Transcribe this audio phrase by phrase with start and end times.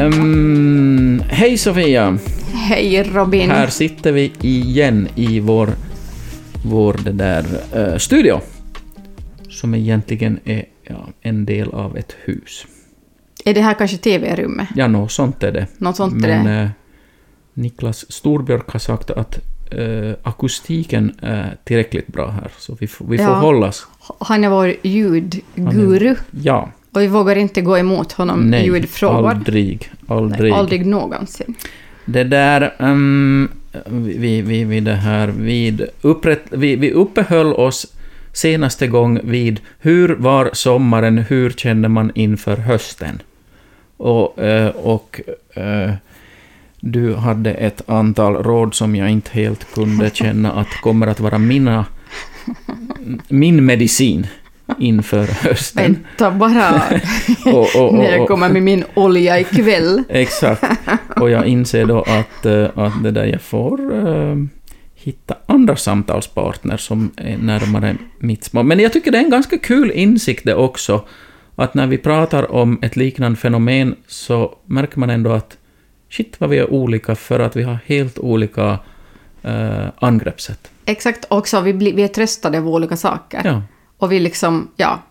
[0.00, 2.18] Um, hej Sofia!
[2.52, 3.50] Hej Robin!
[3.50, 5.68] Här sitter vi igen i vår,
[6.64, 7.44] vår det där,
[7.76, 8.40] uh, studio,
[9.48, 12.66] som egentligen är ja, en del av ett hus.
[13.44, 14.68] Är det här kanske TV-rummet?
[14.76, 15.66] Ja, något sånt är det.
[15.78, 16.62] Något sånt Men är det.
[16.64, 16.68] Uh,
[17.54, 19.38] Niklas Storbjörk har sagt att
[19.78, 23.34] uh, akustiken är tillräckligt bra här, så vi, får- vi får Ja.
[23.40, 23.86] hållas.
[24.20, 29.30] Han är vår ljudguru Ja, och vi vågar inte gå emot honom i nej, ljudfrågor.
[29.30, 30.52] aldrig, Nej, aldrig.
[30.52, 31.54] aldrig någonsin.
[32.04, 33.48] Det där, um,
[33.86, 37.86] vi, vi, vi, det här, vid upprätt, vi, vi uppehöll oss
[38.32, 43.22] senaste gång vid hur var sommaren, hur kände man inför hösten?
[43.96, 45.20] Och, eh, och
[45.54, 45.92] eh,
[46.80, 51.38] du hade ett antal råd som jag inte helt kunde känna att kommer att vara
[51.38, 51.84] mina,
[53.28, 54.26] min medicin
[54.78, 55.92] inför hösten.
[56.18, 56.82] Vänta bara
[57.44, 60.02] Och, och, när jag och, och, kommer med min olja ikväll.
[60.08, 60.64] Exakt.
[61.16, 64.36] Och jag inser då att, eh, att det där jag får eh,
[64.94, 68.62] hitta andra samtalspartner som är närmare mitt små.
[68.62, 71.04] Men jag tycker det är en ganska kul insikt det också,
[71.56, 75.56] att när vi pratar om ett liknande fenomen så märker man ändå att
[76.10, 78.78] shit vad vi är olika för att vi har helt olika
[79.42, 80.70] eh, angreppssätt.
[80.84, 83.40] Exakt, också vi, blir, vi är tröstade av olika saker.
[83.44, 83.62] Ja,
[84.00, 85.02] Och vi liksom, ja.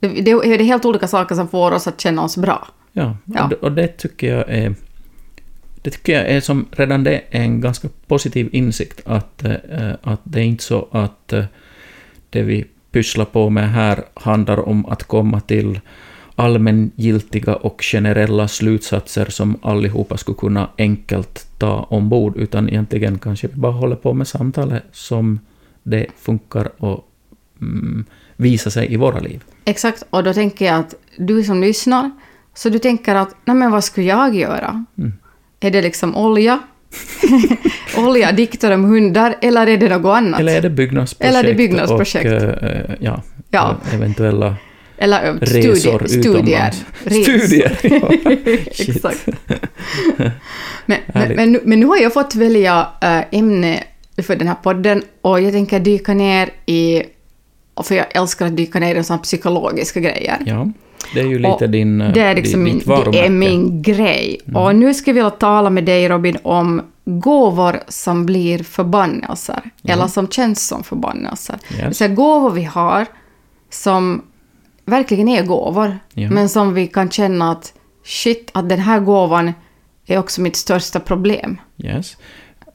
[0.00, 2.68] Det, det är helt olika saker som får oss att känna oss bra.
[2.92, 3.16] ja.
[3.24, 3.44] Ja.
[3.44, 4.74] Och, det, och det tycker jag är
[5.82, 10.20] det tycker jag är som, redan det är en ganska positiv insikt att, eh, att
[10.24, 11.44] det är inte så att eh,
[12.30, 15.80] det vi pysslar på med här handlar om att komma till
[16.34, 23.54] allmängiltiga och generella slutsatser som allihopa skulle kunna enkelt ta ombord, utan egentligen kanske vi
[23.54, 25.40] bara håller på med samtalet som
[25.82, 27.08] det funkar och
[27.60, 28.04] mm,
[28.36, 29.44] visar sig i våra liv.
[29.64, 32.10] Exakt, och då tänker jag att du som lyssnar,
[32.54, 34.84] så du tänker att, nej men vad skulle jag göra?
[34.98, 35.12] Mm.
[35.60, 36.58] Är det liksom olja?
[37.96, 40.40] olja, dikter om hundar, eller är det något annat?
[40.40, 41.30] Eller är det byggnadsprojekt?
[41.36, 42.26] Eller är det byggnadsprojekt?
[42.26, 43.76] Och, eh, ja, Ja.
[43.88, 44.54] eh, eventuella
[44.98, 46.06] Eller ö, resor studier.
[46.06, 46.30] studier.
[46.30, 46.84] utomlands.
[47.06, 47.78] Studier!
[48.74, 48.88] Shit.
[48.96, 49.28] Exakt.
[50.86, 53.82] men, men, men, nu- men nu har jag fått välja äh, ämne
[54.22, 57.02] för den här podden och jag tänker dyka ner i,
[57.84, 60.38] för jag älskar att dyka ner i sådana psykologiska grejer.
[60.46, 60.68] Ja,
[61.14, 63.26] det är ju lite Och din, Det är, liksom di- min, ditt det är.
[63.26, 63.38] Mm.
[63.38, 64.40] min grej.
[64.54, 69.60] Och nu ska jag vilja tala med dig Robin om gåvor som blir förbannelser.
[69.88, 71.56] Eller som känns som förbannelser.
[71.78, 71.96] Yes.
[71.98, 73.06] Säga gåvor vi har
[73.70, 74.22] som
[74.84, 75.98] verkligen är gåvor.
[76.14, 76.30] Ja.
[76.30, 77.72] Men som vi kan känna att
[78.04, 79.52] shit, att den här gåvan
[80.06, 81.60] är också mitt största problem.
[81.78, 82.16] Yes.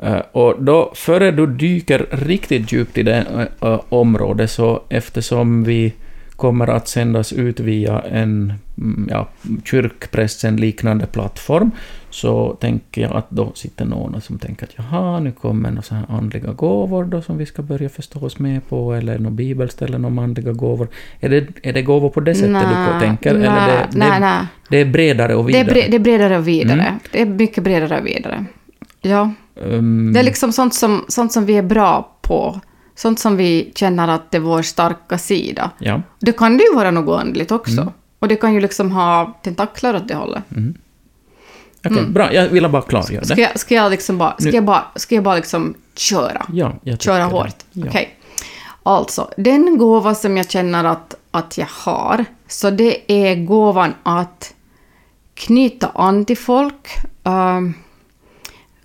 [0.01, 5.93] Eh, och då, före du dyker riktigt djupt i det uh, området, så eftersom vi
[6.35, 9.27] kommer att sändas ut via en mm, ja,
[9.63, 11.71] kyrkpressen liknande plattform,
[12.09, 15.95] så tänker jag att då sitter någon som tänker att jaha, nu kommer några så
[15.95, 20.05] här andliga gåvor då som vi ska börja förstå oss med på, eller något bibelställen
[20.05, 20.87] om andliga gåvor.
[21.19, 23.29] Är det, är det gåvor på det sättet du tänker?
[23.29, 24.45] eller det, nej, det, nej.
[24.69, 25.81] det är bredare och Det är, vidare?
[25.81, 26.81] bre, det är bredare och vidare.
[26.81, 26.99] Mm.
[27.11, 28.45] Det är mycket bredare och vidare.
[29.01, 29.31] Ja.
[29.55, 32.59] Um, Det är liksom sånt som, sånt som vi är bra på.
[32.95, 35.71] Sånt som vi känner att det är vår starka sida.
[35.79, 36.01] ja.
[36.19, 37.81] Det kan det ju vara något andligt också.
[37.81, 37.93] Mm.
[38.19, 40.43] Och det kan ju liksom ha tentakler åt det hållet.
[41.85, 42.33] Okej, bra.
[42.33, 43.15] Jag ville bara klargöra det.
[43.17, 43.25] Mm.
[43.25, 46.45] Ska jag, ska jag liksom bara, ska Nu- jag bara, ska jag bara liksom köra?
[46.53, 47.55] Ja, Köra hårt?
[47.71, 47.85] Ja.
[47.87, 48.17] Okej.
[48.83, 54.53] Alltså, den gåva som jag känner att, att jag har, så det är gåvan att
[55.33, 56.87] knyta an till folk.
[57.23, 57.73] ehm,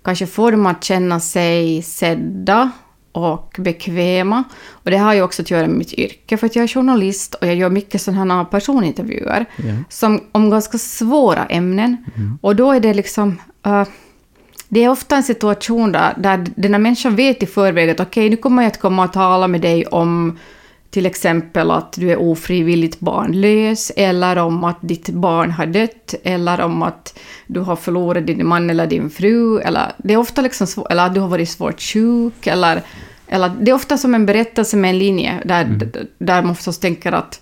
[0.07, 2.71] kanske få dem att känna sig sedda
[3.11, 4.43] och bekväma.
[4.69, 7.33] Och det har ju också att göra med mitt yrke, för att jag är journalist
[7.35, 9.63] och jag gör mycket sådana här personintervjuer Ja.
[9.89, 11.97] som, om ganska svåra ämnen.
[12.41, 13.39] Och då är det liksom...
[13.65, 13.83] eh,
[14.69, 18.29] det är ofta en situation där, där den här människan vet i förväg att okej,
[18.29, 20.37] nu kommer jag att komma och tala med dig om
[20.97, 26.61] till exempel att du är ofrivilligt barnlös, eller om att ditt barn har dött, eller
[26.61, 30.67] om att du har förlorat din man eller din fru, eller det är ofta liksom
[30.67, 32.81] svår, eller att du har varit svårt sjuk, eller,
[33.27, 37.11] eller det är ofta som en berättelse med en linje, där, där man förstås tänker
[37.11, 37.41] att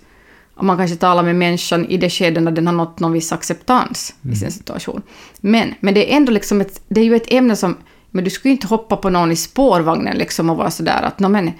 [0.60, 4.14] man kanske talar med människan i det skede när den har nått någon viss acceptans
[4.32, 5.02] i sin situation.
[5.40, 7.76] Men, men det är ändå liksom ett, det är ju ett ämne som,
[8.10, 11.18] men du skulle ju inte hoppa på någon i spårvagnen liksom och vara sådär att,
[11.18, 11.52] "Nå, men ha,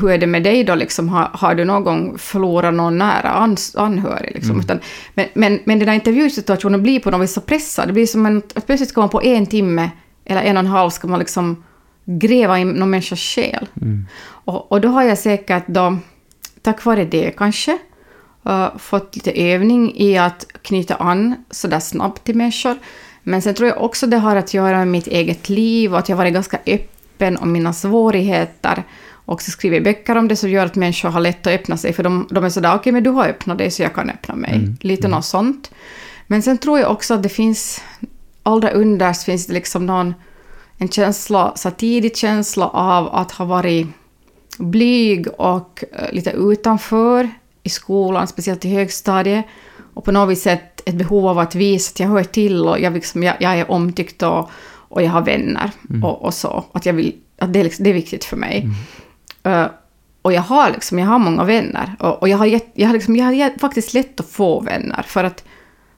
[0.00, 3.56] hur är det med dig då liksom, har, har du någon gång förlorat någon nära
[3.76, 4.60] anhörig liksom?
[4.60, 4.80] Utan,
[5.14, 8.26] men, men, men den här intervjusituationen blir på något vis så pressad, det blir som
[8.26, 9.90] en, att plötsligt ska man på en timme
[10.24, 11.64] eller en och en halv ska man liksom
[12.04, 13.66] gräva i någon människas själ.
[14.44, 15.98] Och, och då har jag säkert då,
[16.62, 17.78] tack vare det kanske,
[18.48, 22.76] uh, fått lite övning i att knyta an sådär snabbt till människor.
[23.22, 26.08] Men sen tror jag också det har att göra med mitt eget liv och att
[26.08, 28.82] jag varit ganska öppen om mina svårigheter.
[29.28, 31.92] Och också skrivit böcker om det som gör att människor har lätt att öppna sig,
[31.92, 34.10] för de, de är sådär okej, okay, men du har öppnat dig så jag kan
[34.10, 34.54] öppna mig.
[34.54, 34.76] Mm.
[34.80, 35.10] Lite mm.
[35.16, 35.70] något sånt.
[36.26, 37.82] Men sen tror jag också att det finns,
[38.42, 40.14] allra underst finns det liksom någon,
[40.78, 43.86] en känsla, så tidig känsla av att ha varit
[44.58, 47.30] blyg och uh, lite utanför
[47.62, 49.44] i skolan, speciellt i högstadiet.
[49.94, 52.92] Och på något sätt ett behov av att visa att jag hör till och jag,
[52.92, 56.04] liksom, jag, jag är omtyckt och, och jag har vänner mm.
[56.04, 56.64] och, och, så.
[56.72, 58.60] Att, jag vill, att det, liksom, det är viktigt för mig.
[58.60, 58.74] Mm.
[59.46, 59.66] Uh,
[60.22, 61.96] och jag har, liksom, jag har många vänner.
[61.98, 65.02] Och, och jag, har gett, jag, har liksom, jag har faktiskt lätt att få vänner.
[65.02, 65.44] För att,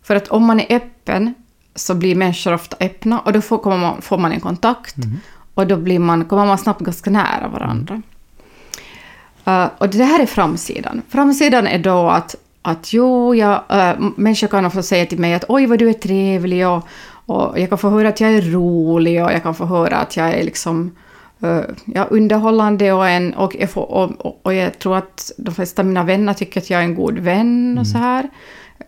[0.03, 1.35] för att om man är öppen
[1.75, 4.97] så blir människor ofta öppna och då får, man, får man en kontakt.
[4.97, 5.17] Mm.
[5.55, 8.03] Och då blir man, kommer man snabbt ganska nära varandra.
[9.47, 11.03] Uh, och det här är framsidan.
[11.09, 15.45] Framsidan är då att, att jo, jag, uh, människor kan ofta säga till mig att
[15.49, 16.89] oj vad du är trevlig och,
[17.27, 20.17] och jag kan få höra att jag är rolig och jag kan få höra att
[20.17, 20.91] jag är liksom
[21.85, 25.87] ja, underhållande och, en, och, jag får, och, och, jag tror att de flesta av
[25.87, 27.85] mina vänner tycker att jag är en god vän och mm.
[27.85, 28.29] så här.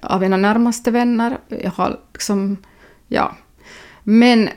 [0.00, 1.38] Av mina närmaste vänner.
[1.48, 2.56] Jag har liksom,
[3.08, 3.32] ja.
[4.02, 4.48] Men,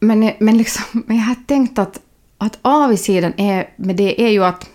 [0.00, 2.00] men, men, liksom, men jag har tänkt att,
[2.38, 4.68] att avsidan är, med det är ju att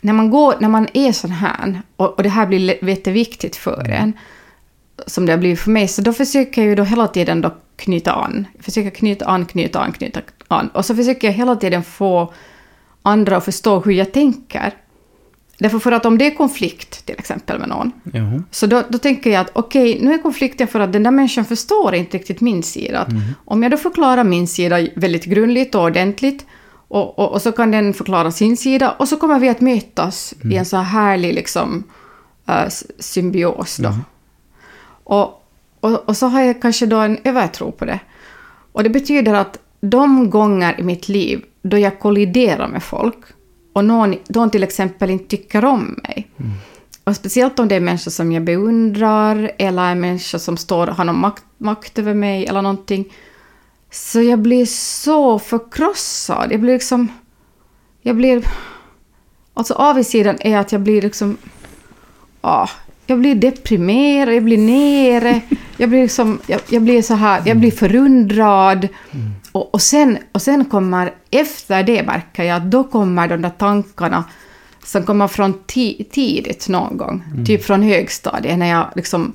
[0.00, 3.80] när man, går, när man är sån här, och, och det här blir jätteviktigt för
[3.80, 4.02] mm.
[4.02, 4.12] en,
[5.06, 7.54] som det har blivit för mig, så då försöker jag ju då hela tiden då
[7.76, 8.46] knyta an.
[8.54, 10.20] Jag försöker knyta an, knyta an, knyta
[10.52, 10.68] an.
[10.68, 12.32] Och så försöker jag hela tiden få
[13.02, 14.74] andra att förstå hur jag tänker.
[15.58, 18.42] Därför för att om det är konflikt, till exempel med någon, Jaha.
[18.50, 21.10] så då, då tänker jag att okej, okay, nu är konflikten för att den där
[21.10, 23.06] människan förstår inte riktigt min sida.
[23.10, 23.22] Mm.
[23.44, 26.46] Om jag då förklarar min sida väldigt grundligt och ordentligt,
[26.88, 30.34] och, och, och, så kan den förklara sin sida och så kommer vi att mötas
[30.40, 30.52] mm.
[30.52, 31.84] i en så här härlig liksom,
[32.48, 32.68] uh,
[32.98, 33.76] symbios.
[33.76, 33.88] Då.
[33.88, 34.00] Mm.
[35.04, 35.46] Och,
[35.80, 38.00] och, och, så har jag kanske då en övertro på det.
[38.72, 43.18] Och det betyder att de gånger i mitt liv då jag kolliderar med folk
[43.72, 46.30] och någon, någon till exempel inte tycker om mig.
[46.36, 46.52] Mm.
[47.04, 51.04] Och speciellt om det är människor som jag beundrar eller är människor som står, har
[51.04, 53.12] någon makt, makt över mig eller någonting
[53.90, 56.52] så jag blir så förkrossad.
[56.52, 57.08] Jag blir liksom...
[58.00, 58.44] Jag blir...
[59.54, 61.36] Alltså avigsidan är att jag blir liksom...
[62.40, 62.68] Ah,
[63.12, 65.40] jag blir deprimerad, jag blir nere,
[65.76, 66.40] jag blir liksom...
[66.46, 68.88] Jag, jag blir så här, jag blir förundrad.
[69.10, 69.30] Mm.
[69.52, 74.24] Och, och, sen, och sen kommer, efter det märker jag då kommer de där tankarna
[74.84, 77.44] som kommer från tidigt någon gång, mm.
[77.44, 79.32] typ från högstadiet, när jag liksom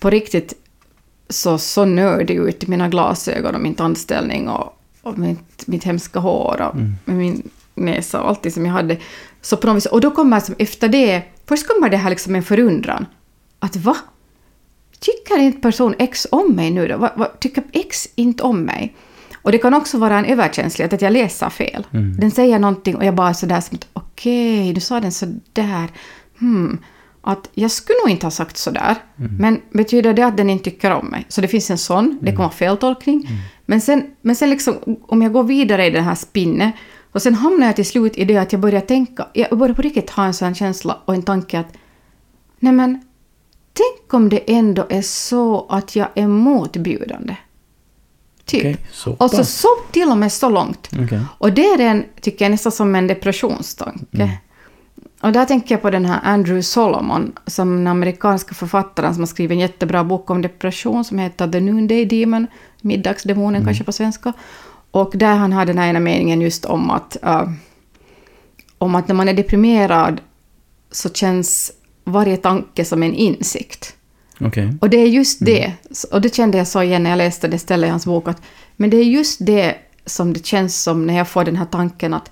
[0.00, 0.54] på riktigt
[1.28, 6.20] så, så nördig ut i mina glasögon och min tandställning och, och mitt, mitt hemska
[6.20, 6.94] hår och mm.
[7.04, 8.96] min näsa och allt som jag hade.
[9.42, 12.34] Så på något vis, och då kommer som efter det, först kommer det här liksom
[12.34, 13.06] en förundran.
[13.58, 13.96] Att va?
[15.00, 16.96] Tycker inte person X om mig nu då?
[16.96, 18.96] Va, va, tycker X inte om mig?
[19.42, 21.86] Och det kan också vara en överkänslighet, att jag läser fel.
[21.92, 22.16] Mm.
[22.16, 25.88] Den säger någonting och jag bara sådär som att okej, okay, du sa den sådär.
[26.38, 26.78] Hmm
[27.26, 29.36] att jag skulle nog inte ha sagt sådär, mm.
[29.36, 31.26] men betyder det att den inte tycker om mig?
[31.28, 32.18] Så det finns en sån, mm.
[32.20, 33.26] det kan vara feltolkning.
[33.28, 33.40] Mm.
[33.66, 36.70] Men sen, men sen liksom, om jag går vidare i den här spinnen,
[37.14, 39.82] och sen hamnar jag till slut i det att jag börjar tänka, jag börjar på
[39.82, 41.72] riktigt ha en sån känsla och en tanke att
[42.58, 43.00] nej men,
[43.72, 47.36] tänk om det ändå är så att jag är motbjudande.
[48.44, 48.60] Typ.
[48.60, 50.90] Okay, så alltså så till och med så långt.
[51.04, 51.20] Okay.
[51.38, 54.22] Och det är en, tycker jag, nästan som en depressionstanke.
[54.22, 54.30] Mm.
[55.20, 59.26] Och där tänker jag på den här Andrew Solomon, som den amerikanska författaren som har
[59.26, 62.46] skrivit en jättebra bok om depression som heter The Noonday Demon,
[62.80, 63.64] Middagsdemonen mm.
[63.64, 64.32] kanske på svenska.
[64.94, 67.50] Och där han har den här ena meningen just om att, uh,
[68.78, 70.20] om att när man är deprimerad
[70.90, 71.72] så känns
[72.04, 73.96] varje tanke som en insikt.
[74.40, 74.72] Okay.
[74.80, 75.54] Och det är just mm.
[75.54, 75.72] det,
[76.12, 78.42] och det kände jag så igen när jag läste det stället i hans bok, att
[78.76, 79.74] men det är just det
[80.06, 82.30] som det känns som när jag får den här tanken att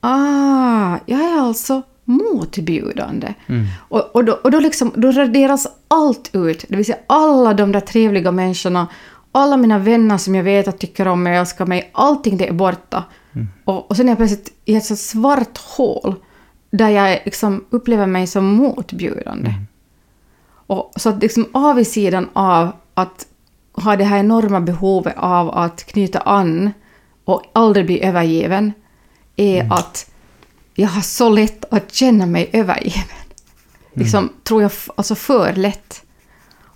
[0.00, 3.34] ah, jag är alltså motbjudande.
[3.46, 3.66] Mm.
[3.88, 7.72] Och, och, då, och då, liksom, då raderas allt ut, det vill säga alla de
[7.72, 8.86] där trevliga människorna,
[9.32, 12.48] alla mina vänner som jag vet att tycker om mig och älskar mig, allting det
[12.48, 13.04] är borta.
[13.32, 13.48] Mm.
[13.64, 16.14] Och, och sen är jag plötsligt i ett så svart hål
[16.70, 19.50] där jag liksom upplever mig som motbjudande.
[19.50, 19.66] Mm.
[20.50, 23.26] Och, så att liksom avsidan av att
[23.72, 26.70] ha det här enorma behovet av att knyta an
[27.24, 28.72] och aldrig bli övergiven,
[29.36, 29.72] är mm.
[29.72, 30.10] att
[30.74, 33.02] jag har så lätt att känna mig övergiven.
[33.02, 34.04] Mm.
[34.04, 36.02] Liksom, tror jag, alltså för lätt.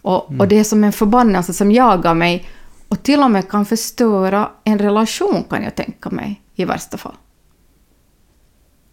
[0.02, 0.40] Och, mm.
[0.40, 2.44] och det är som en förbannelse som jagar mig
[2.88, 7.14] och till och med kan förstöra en relation, kan jag tänka mig, i värsta fall.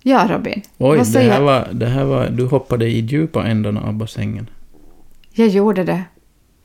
[0.04, 0.62] Ja, Robin.
[0.78, 2.30] Oj, Vad det här, var, det här var...
[2.30, 4.50] Du hoppade i djupa ändarna av bassängen.
[5.32, 6.04] Jag gjorde det.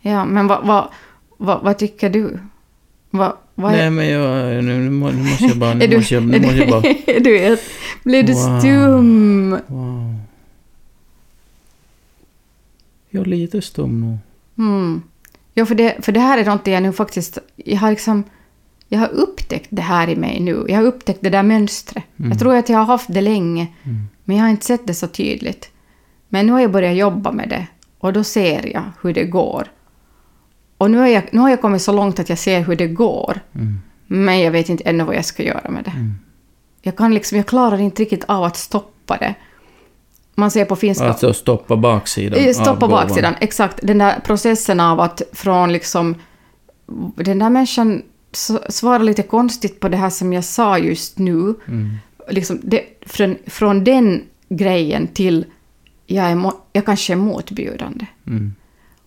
[0.01, 0.89] Ja, men vad, vad,
[1.37, 2.39] vad, vad tycker du?
[3.11, 5.75] Vad, vad Nej, men jag, nu, nu må- nu måste jag bara...
[5.75, 6.81] Nu är du, måste jag, nu är måste jag bara...
[6.81, 7.61] du, är du helt,
[8.05, 8.61] blev du Wow.
[8.61, 9.51] stum?
[9.67, 10.15] Wow.
[13.11, 14.19] Jag är lite stum nu.
[14.59, 15.03] Mm.
[15.55, 17.39] Ja, för det, för det här är någonting jag nu faktiskt...
[17.57, 18.25] Jag har liksom...
[18.89, 20.65] Jag har upptäckt det här i mig nu.
[20.69, 22.05] Jag har upptäckt det där mönstret.
[22.17, 23.67] Jag tror att jag har haft det länge,
[24.25, 25.71] men jag har inte sett det så tydligt.
[26.29, 27.67] Men nu har jag börjat jobba med det
[27.99, 29.69] och då ser jag hur det går.
[30.79, 32.87] Och nu har jag, nu har jag kommit så långt att jag ser hur det
[32.87, 33.41] går.
[34.07, 35.93] Men jag vet inte ännu vad jag ska göra med det.
[36.83, 39.35] Jag, kan liksom, jag klarar inte riktigt av att stoppa det.
[40.35, 41.09] Man ser på finska...
[41.09, 43.79] Alltså stoppa baksidan Eh, Stoppa baksidan, exakt.
[43.83, 46.15] Den där processen av att från liksom...
[47.17, 48.03] Den där människan
[48.69, 51.55] svarar lite konstigt på det här som jag sa just nu.
[51.69, 51.97] Mm.
[52.29, 55.47] Liksom det, från, från den grejen till
[56.07, 58.07] jag, är, jag kanske är motbjudande.
[58.27, 58.55] Mm.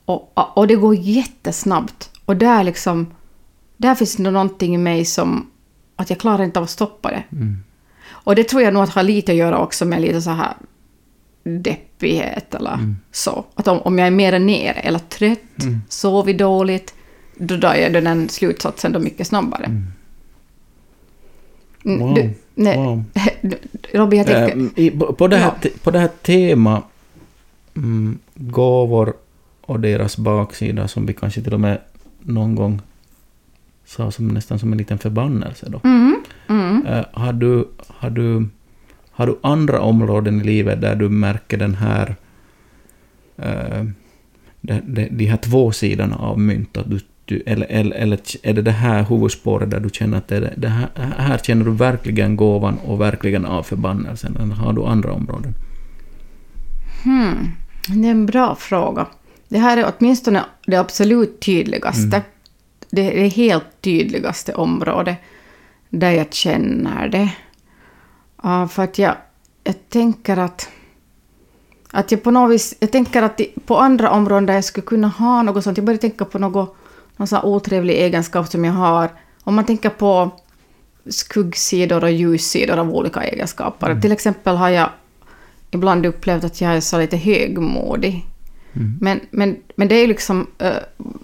[0.05, 2.09] Och, och det går jättesnabbt.
[2.25, 3.13] Och där liksom...
[3.77, 5.47] Där finns det någonting i mig som...
[5.95, 7.23] Att jag klarar inte av att stoppa det.
[7.31, 7.57] Mm.
[8.09, 10.53] Och det tror jag nog att har lite att göra också med lite så här
[11.47, 13.45] deppighet eller så.
[13.55, 15.39] Att om, om jag är mer nere eller trött,
[15.89, 16.93] sovit dåligt,
[17.37, 19.65] då drar jag den slutsatsen då mycket snabbare.
[19.65, 19.83] Mm,
[21.99, 22.13] Wow.
[22.13, 23.03] Du, nej, Wow.
[23.93, 24.79] Robin, jag tänker...
[24.79, 25.69] I, på, det här, Ja.
[25.83, 26.81] på det här tema
[27.75, 29.13] mm, gåvor
[29.61, 31.77] och deras baksida som vi kanske till och med
[32.21, 32.81] någon gång
[33.85, 35.81] sa som nästan som en liten förbannelse då.
[35.83, 36.15] Mm,
[36.47, 36.85] mm.
[36.85, 38.47] Eh, har, du, har, du,
[39.17, 42.15] har du andra områden i livet där du märker den här
[43.37, 43.83] eh,
[44.61, 46.77] de, de, de här två sidorna av mynt?
[46.77, 50.27] Att du, du, eller, eller, eller är det det här huvudspåret där du känner att
[50.27, 54.37] det, det här, här känner du verkligen gåvan och verkligen av förbannelsen?
[54.37, 55.53] Eller har du andra områden?
[57.03, 57.51] Hmm.
[57.87, 59.07] Det är en bra fråga.
[59.49, 62.21] Det här är åtminstone det absolut tydligaste.
[62.89, 65.17] Det är det helt tydligaste området
[65.89, 67.29] där jag känner det.
[68.43, 69.15] Ja, för att jag,
[69.63, 70.69] jag tänker att...
[71.91, 72.75] Att jag på något vis...
[72.79, 75.77] Jag tänker att på andra områden där jag skulle kunna ha något sånt...
[75.77, 76.75] Jag börjar tänka på något,
[77.17, 79.09] någon sån otrevlig egenskap som jag har.
[79.43, 80.31] Om man tänker på
[81.09, 84.01] skuggsidor och ljussidor av olika egenskaper.
[84.01, 84.89] Till exempel har jag
[85.71, 88.25] ibland upplevt att jag är så lite högmodig.
[89.01, 90.47] Men, men, men det är ju liksom...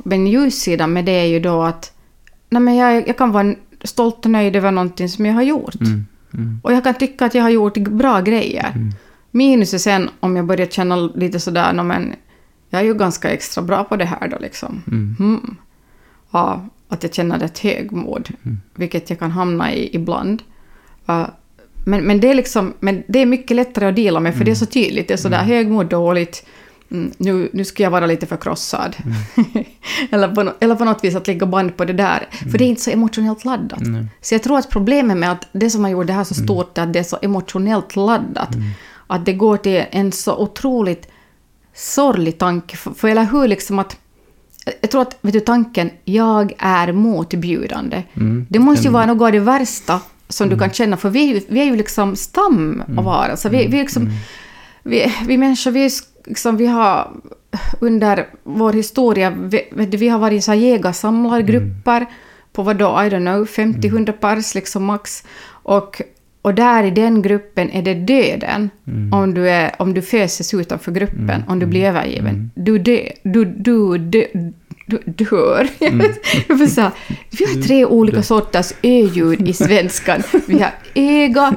[0.03, 1.93] Men ljussidan med det är ju då att
[2.50, 5.75] nej men jag, jag kan vara stolt och nöjd över någonting som jag har gjort.
[5.75, 6.05] Mm.
[6.33, 6.59] Mm.
[6.63, 8.91] Och jag kan tycka att jag har gjort bra grejer.
[9.31, 12.13] Minus är sen om jag börjar känna lite sådär, "Nå, men
[12.73, 14.81] jag är ju ganska extra bra på det här då liksom.
[14.87, 15.15] Mm.
[15.19, 15.55] Mm.
[16.31, 18.29] Ja, att jag känner ett högmod,
[18.75, 20.43] vilket jag kan hamna i ibland.
[21.05, 21.31] Ja,
[21.85, 24.51] men, men, det är liksom, men det är mycket lättare att dela med, för det
[24.51, 25.07] är så tydligt.
[25.07, 26.45] Det är sådär högmod, dåligt,
[26.93, 28.95] mm, nu, nu ska jag vara lite förkrossad.
[30.12, 32.27] eller, på, eller på något vis att lägga band på det där.
[32.51, 33.81] För det är inte så emotionellt laddat.
[34.21, 36.77] Så jag tror att problemet med att det som har gjort det här så stort
[36.77, 38.50] är att det är så emotionellt laddat.
[39.07, 41.07] Att det går till en så otroligt
[41.73, 42.77] sorglig tanke.
[42.77, 43.97] För, för eller hur liksom att...
[44.81, 48.45] Jag tror att, vet du, tanken ”jag är motbjudande”, Mm.
[48.50, 51.33] det måste ju vara något av det värsta som du kan känna, för vi är
[51.33, 53.50] ju, vi är ju liksom stam av varelser.
[53.50, 54.09] Vi, vi, är liksom,
[54.83, 55.91] vi, vi människor, vi, är
[56.25, 57.11] liksom, vi har
[57.79, 62.05] under vår historia, vi, vi har varit så jägarsamlargrupper
[62.53, 65.23] på vad då, I don't know, 50-100 pers liksom max.
[65.47, 66.01] Och,
[66.41, 68.69] och där i den gruppen är det döden
[69.11, 72.51] om du, är, om du föses utanför gruppen, om du blir övergiven.
[72.55, 73.11] Du dör.
[73.23, 74.25] Du, du, dö,
[74.85, 75.67] du dör.
[76.57, 76.91] Får säga,
[77.31, 80.23] vi har tre olika sorters ö-ljud i svenskan.
[80.47, 81.55] Vi har öga,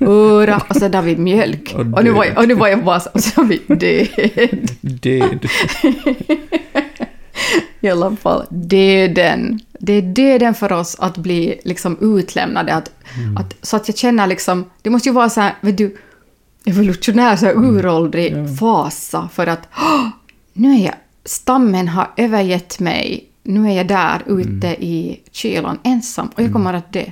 [0.00, 1.72] öra och sen har vi mjölk.
[1.74, 4.70] Och Och, nu, var jag, och nu var jag bara så, och så vi död.
[4.80, 5.46] Död.
[7.80, 9.60] I alla fall döden.
[9.80, 12.74] Det är döden för oss att bli liksom utlämnade.
[12.74, 12.90] Att,
[13.38, 15.96] att, så att jag känner liksom, det måste ju vara så här, vet du,
[16.64, 20.06] evolutionär, så här uråldrig fasa för att "Åh,
[20.52, 26.28] nu är jag, stammen har övergett mig, nu är jag där ute i kylan ensam
[26.34, 27.04] och jag kommer att dö.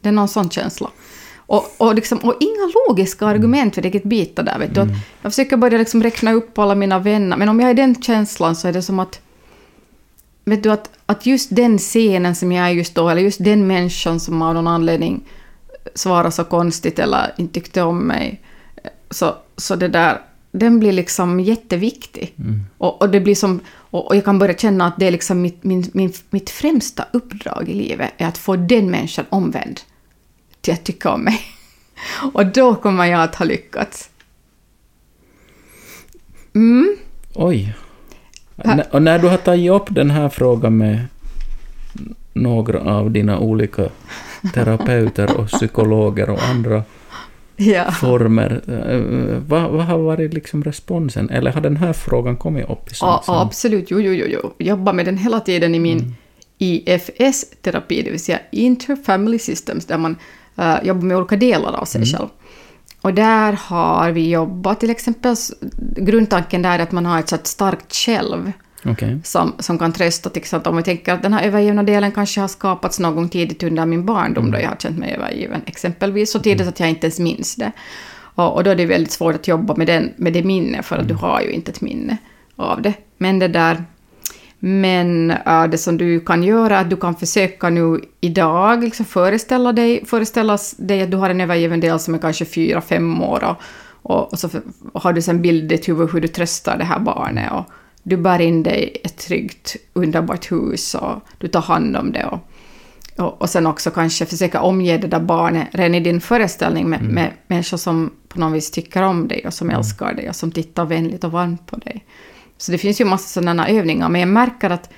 [0.00, 0.90] Det är någon sån känsla.
[1.36, 4.58] Och, och, liksom, och inga logiska argument för vilket bita där.
[4.58, 4.80] Vet du.
[4.80, 4.88] Att
[5.22, 8.02] jag försöker börja liksom räkna upp alla mina vänner, men om jag är i den
[8.02, 9.20] känslan så är det som att...
[10.44, 13.66] Vet du, att, att just den scenen som jag är just då, eller just den
[13.66, 15.24] människan som av någon anledning
[15.94, 18.42] svarar så konstigt eller inte tyckte om mig,
[19.10, 20.20] så, så det där,
[20.52, 22.34] den blir liksom jätteviktig.
[22.78, 23.60] Och, och, det blir som,
[23.90, 27.04] och, och jag kan börja känna att det är liksom mitt, min, min, mitt främsta
[27.12, 29.80] uppdrag i livet, är att få den människan omvänd
[30.60, 31.40] till att tycka om mig.
[32.32, 34.10] Och då kommer jag att ha lyckats.
[36.54, 36.96] Mm.
[37.34, 37.74] Oj.
[38.90, 41.06] Och när du har tagit upp den här frågan med
[42.32, 43.88] några av dina olika
[44.54, 46.82] terapeuter och psykologer och andra
[47.74, 47.90] Ja.
[47.92, 51.30] former, eh, vad, vad har varit liksom responsen?
[51.30, 53.46] Eller har den här frågan kommit upp i Ja, samtal?
[53.46, 53.90] absolut.
[53.90, 54.52] Jo, jo, jo, jo.
[54.58, 56.14] Jobbar med den hela tiden i min
[56.58, 60.16] IFS-terapi, det vill säga Interfamily Systems, där man
[60.56, 62.28] eh, jobbar med olika delar av sig själv.
[63.00, 65.36] Och där har vi jobbat till exempel,
[65.96, 68.52] grundtanken där är att man har ett starkt själv
[68.84, 69.20] Okej.
[69.24, 72.40] som, som kan trösta till exempel om vi tänker att den här övergivna delen kanske
[72.40, 76.32] har skapats någon gång tidigt under min barndom då jag har känt mig övergiven, exempelvis
[76.32, 77.72] så tidigt att jag inte ens minns det.
[78.34, 80.96] Och, och då är det väldigt svårt att jobba med, den, med det minne för
[80.96, 82.16] att du har ju inte ett minne
[82.56, 82.94] av det.
[83.18, 83.84] Men det där
[84.58, 89.06] men äh, det som du kan göra är att du kan försöka nu idag liksom
[89.06, 93.22] föreställa dig, föreställa dig att du har en övergiven del som är kanske fyra, fem
[93.22, 93.56] år och,
[94.02, 94.48] och, och så
[94.94, 97.64] har du sen bild i ditt huvud hur du tröstar det här barnet och
[98.08, 102.38] du bär in dig ett tryggt, underbart hus och du tar hand om det och,
[103.18, 107.02] och, och sen också kanske försöka omge det där barnet redan i din föreställning med,
[107.02, 110.52] med människor som på något vis tycker om dig och som älskar dig och som
[110.52, 112.04] tittar vänligt och varmt på dig.
[112.58, 114.90] Så det finns ju massa sådana övningar, men jag märker att,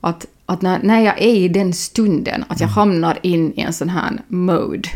[0.00, 3.72] att, att när, när jag är i den stunden, att jag hamnar in i en
[3.72, 4.88] sån här mode,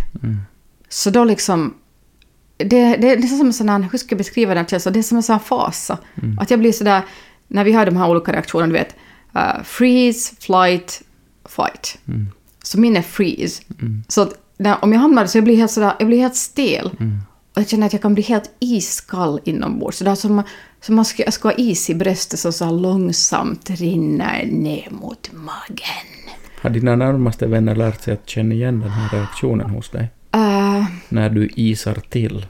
[0.88, 1.74] så då liksom...
[2.58, 4.92] Det, det, det är som en sån här, hur ska jag beskriva den känslan?
[4.92, 5.98] Det är som en sån här fasa.
[6.40, 7.02] Att jag blir sådär,
[7.48, 8.96] när vi har de här olika reaktionerna, du vet,
[9.36, 11.02] uh, freeze, flight,
[11.48, 11.98] fight.
[12.62, 13.62] Så min är freeze.
[14.08, 16.90] Så att när, om jag hamnar så jag blir helt sådär, jag blir helt stel.
[17.54, 19.98] Och jag känner att jag kan bli helt iskall inombords.
[19.98, 20.42] Så det är som,
[20.80, 24.88] som man ska, jag ska ha is i bröstet som så här långsamt rinner ner
[24.90, 26.06] mot magen.
[26.60, 30.08] Har dina närmaste vänner lärt sig att känna igen den här reaktionen hos dig?
[30.36, 32.46] Uh, När du isar till?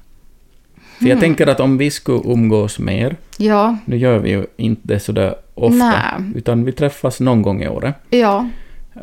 [0.98, 4.80] För jag tänker att om vi skulle umgås mer, ja, nu gör vi ju inte
[4.84, 6.32] det sådär ofta, Nej.
[6.34, 7.94] utan vi träffas någon gång i året.
[8.10, 8.48] ja,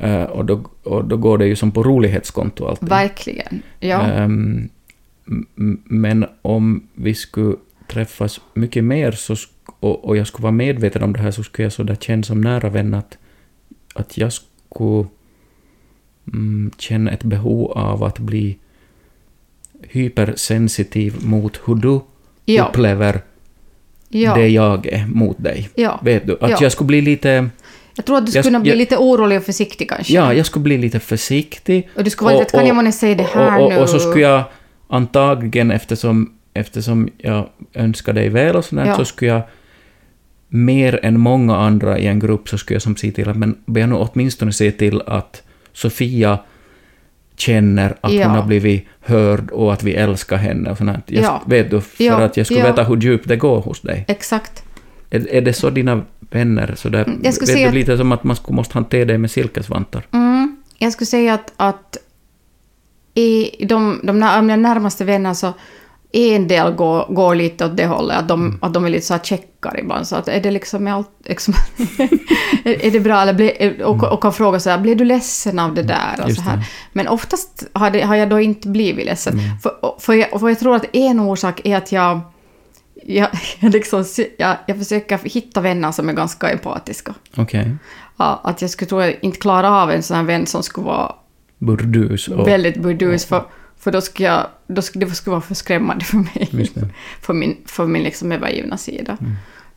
[0.01, 2.89] Eh, och, då, och då går det ju som på rolighetskonto alltid.
[2.89, 3.61] verkligen.
[3.79, 4.01] Ja.
[4.01, 4.69] Ehm,
[5.27, 7.55] m- m- men om vi skulle
[7.87, 9.35] träffas mycket mer så
[9.79, 12.41] och, och jag skulle vara medveten om det här så skulle jag sådär känna som
[12.41, 13.17] nära vän att,
[13.95, 15.05] att jag skulle
[16.33, 18.57] mm, känna ett behov av att bli
[19.89, 21.99] hypersensitiv mot hur du
[22.45, 22.65] Ja.
[22.67, 23.21] upplever
[24.09, 24.35] ja.
[24.35, 25.69] det jag är mot dig.
[25.75, 25.99] Ja.
[26.03, 26.37] Vet du?
[26.41, 26.57] Att Ja.
[26.61, 27.49] jag skulle bli lite...
[27.95, 30.13] Jag tror att du skulle kunna bli jag- lite orolig och försiktig kanske.
[30.13, 31.89] Ja, jag skulle bli lite försiktig.
[31.95, 33.79] Och du skulle vara lite, kan jag månne säga det här och, och, nu?
[33.79, 34.43] och så skulle jag
[34.87, 38.95] antagligen, eftersom, eftersom jag önskar dig väl och sådär, Ja.
[38.97, 39.41] så skulle jag
[40.49, 43.55] mer än många andra i en grupp så skulle jag som se till att, men
[43.65, 45.41] jag nu åtminstone se till att
[45.73, 46.39] Sofia
[47.37, 48.27] känner att Ja.
[48.27, 51.03] hon har blivit hörd och att vi älskar henne och sånt.
[51.05, 51.41] Jag, Ja.
[51.45, 54.05] Vet du, för Ja, att jag skulle veta hur djupt det går hos dig.
[54.07, 54.63] Exakt.
[55.09, 58.11] Är, är det så dina vänner, så där, Mm, jag vet du, att- lite som
[58.11, 60.03] att man skulle måste hantera dig med silkesvantar?
[60.11, 60.57] Mm.
[60.77, 61.97] Jag skulle säga att, att
[63.13, 65.53] i de, de mina närmaste vänner så
[66.13, 69.13] en del går, går lite åt det hållet, att de, att de är lite så
[69.13, 70.07] här checkar ibland.
[70.07, 71.53] Så att är det liksom allt, liksom,
[72.63, 73.21] är, är det bra?
[73.21, 76.19] Eller blir, och, och kan fråga så här, blir du ledsen av det där?
[76.23, 76.57] Och Just så här.
[76.57, 76.63] det.
[76.93, 79.39] Men oftast har, det, har jag då inte blivit ledsen.
[79.63, 82.21] För, för, jag, för jag tror att en orsak är att jag,
[83.05, 84.05] jag, jag, liksom,
[84.37, 87.13] jag, jag försöker hitta vänner som är ganska empatiska.
[87.37, 87.75] Okej.
[88.17, 90.85] Ja, att jag skulle tror jag inte klara av en sån här vän som skulle
[90.85, 91.15] vara
[91.57, 92.47] Burdus och...
[92.47, 93.43] väldigt burdus, för,
[93.83, 96.49] för då skulle jag, då skulle, det skulle vara för skrämmande för mig.
[97.21, 99.17] För min, för min liksom övergivna sida.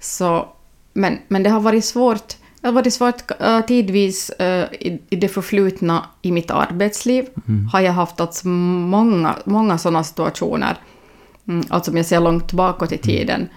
[0.01, 0.49] Så,
[0.93, 2.37] men, men det har varit svårt.
[2.61, 7.27] Det har varit svårt äh, tidvis äh, i, i det förflutna i mitt arbetsliv.
[7.73, 10.77] Har jag haft alltså många, många sådana situationer.
[11.49, 13.49] Mm, alltså om jag ser långt bakåt i tiden.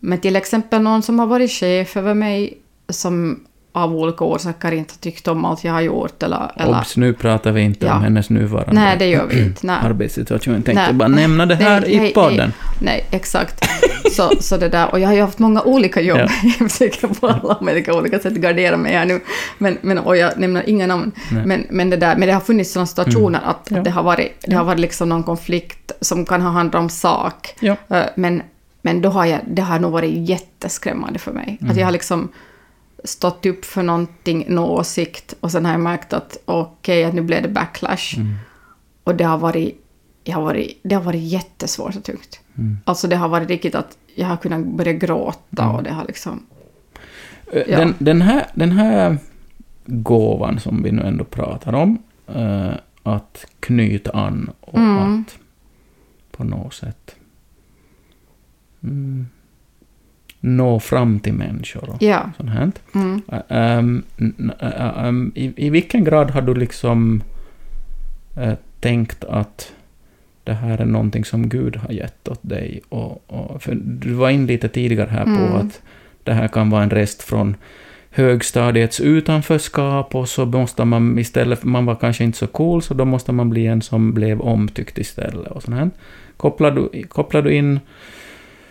[0.00, 3.40] Men till exempel någon som har varit chef över mig som
[3.72, 6.22] av olika orsaker inte tyckt om allt jag har gjort.
[6.22, 7.94] Eller, eller, Obs, nu pratar vi inte Ja.
[7.96, 9.60] om hennes nuvarande nej, det gör vi inte.
[9.66, 9.76] Nej.
[9.82, 10.54] arbetssituation.
[10.54, 10.92] Jag tänkte Nej.
[10.92, 12.36] bara nämna det här Nej, i podden.
[12.36, 13.64] Nej, nej exakt.
[14.12, 16.18] Så, så det där, och jag har ju haft många olika jobb.
[16.18, 16.28] Ja.
[16.58, 19.20] Jag försöker på alla möjliga olika sätt gardera mig här nu.
[19.58, 21.12] Men, men, och jag nämner inga namn.
[21.44, 23.78] Men, men, det där, men det har funnits sådana situationer att, Ja.
[23.78, 26.88] att det har varit, det har varit liksom någon konflikt som kan ha handlat om
[26.88, 27.54] sak.
[27.60, 28.42] Eh, Men,
[28.82, 31.58] men då har jag, det har nog varit jätteskrämmande för mig.
[31.70, 32.28] Att jag har liksom
[33.04, 37.20] stått upp för någonting, någon åsikt och sen har jag märkt att okej, att nu
[37.22, 38.18] blev det backlash.
[39.04, 39.84] Och det har varit,
[40.24, 42.40] jag har varit, det har varit jättesvårt och tungt.
[42.84, 46.46] Alltså det har varit riktigt att jag har kunnat börja gråta och det har liksom...
[47.52, 47.78] Eh, Ja.
[47.78, 49.18] Den, den, här, den här
[49.86, 52.70] gåvan som vi nu ändå pratar om, eh,
[53.02, 55.20] att knyta an och Mm.
[55.20, 55.38] att
[56.30, 57.14] på något sätt
[58.82, 59.26] mm,
[60.40, 62.30] nå fram till människor och Ja.
[62.36, 62.72] sånt här.
[62.94, 63.22] Mm.
[63.28, 67.22] Ä- ehm, i, I vilken grad har du liksom
[68.36, 69.72] eh, tänkt att
[70.44, 72.80] det här är någonting som Gud har gett åt dig?
[72.88, 75.52] Och, och, för du var in lite tidigare här på Mm.
[75.52, 75.80] att
[76.24, 77.56] det här kan vara en rest från
[78.10, 83.04] högstadiets utanförskap och så måste man istället, man var kanske inte så cool, så då
[83.04, 85.90] måste man bli en som blev omtyckt istället och sånt här.
[86.36, 87.80] Kopplar du, kopplar du in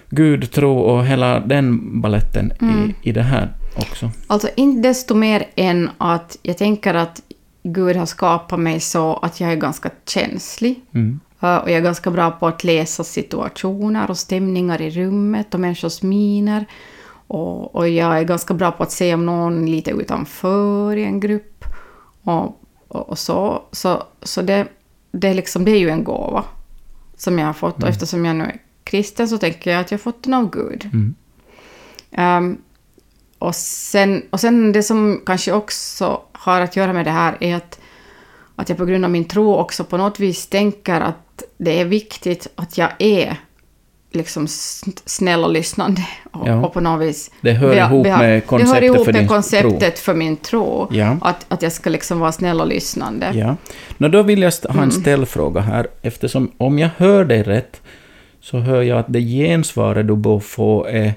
[0.10, 2.94] Gud, tro och hela den balletten Mm.
[3.02, 4.12] i, i det här också?
[4.28, 7.22] Alltså inte desto mer än att jag tänker att
[7.64, 10.82] Gud har skapat mig så att jag är ganska känslig.
[10.94, 11.20] Mm.
[11.44, 15.60] Uh, Och jag är ganska bra på att läsa situationer och stämningar i rummet och
[15.60, 16.66] människors miner.
[17.28, 21.04] Och, och jag är ganska bra på att se om någon är lite utanför i
[21.04, 21.66] en grupp.
[22.24, 24.68] Och, och, och så så, så det,
[25.12, 26.44] det, liksom, det är ju en gåva
[27.18, 27.84] som jag har fått.
[27.84, 30.50] Och eftersom jag nu är kristen så tänker jag att jag har fått den av
[30.52, 30.86] Gud.
[30.94, 31.16] Mm.
[32.12, 32.58] Ehm,
[33.40, 37.56] och, sen, och sen det som kanske också har att göra med det här är
[37.56, 37.80] att,
[38.56, 41.86] att jag på grund av min tro också på något vis tänker att det är
[41.86, 43.38] viktigt att jag är
[44.12, 44.48] liksom
[45.06, 46.02] snäll och lyssnande.
[46.32, 46.66] Och, Ja.
[46.66, 47.32] och på något vis...
[47.42, 50.88] Det hör beha- ihop med konceptet Det hör ihop för med konceptet för min tro.
[50.92, 51.18] Ja.
[51.22, 53.32] Att, att jag ska liksom vara snäll och lyssnande.
[53.34, 53.56] Ja.
[53.98, 54.92] Nå, då vill jag ha en Mm.
[54.92, 57.82] ställfråga här, eftersom om jag hör dig rätt
[58.42, 61.14] så hör jag att det gensvaret du bör få är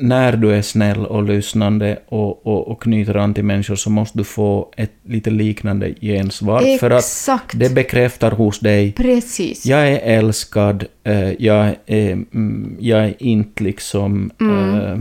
[0.00, 4.18] när du är snäll och lyssnande och, och, och knyter an till människor så måste
[4.18, 6.78] du få ett lite liknande gensvar.
[6.78, 7.58] För att Exakt.
[7.58, 9.66] det bekräftar hos dig Precis.
[9.66, 14.30] jag är älskad, eh, jag, är, mm, jag är inte liksom...
[14.40, 14.74] Mm.
[14.74, 14.98] eh,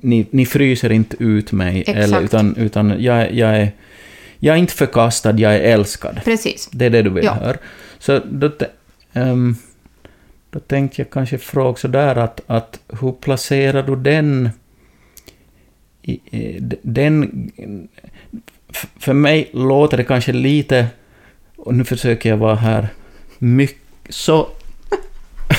[0.00, 1.98] ni, ni fryser inte ut mig, Exakt.
[1.98, 3.72] eller, utan, utan jag, jag, är,
[4.38, 6.20] jag är inte förkastad, jag är älskad.
[6.24, 6.68] Precis.
[6.72, 7.32] Det är det du vill Ja.
[7.32, 7.56] höra.
[7.98, 8.50] Så då,
[9.14, 9.56] Um,
[10.50, 14.50] då tänkte jag kanske fråga sådär att, att hur placerar du den...
[16.02, 17.50] I, i, den
[18.98, 20.86] för mig låter det kanske lite,
[21.56, 22.88] och nu försöker jag vara här,
[23.38, 24.48] mycket, så,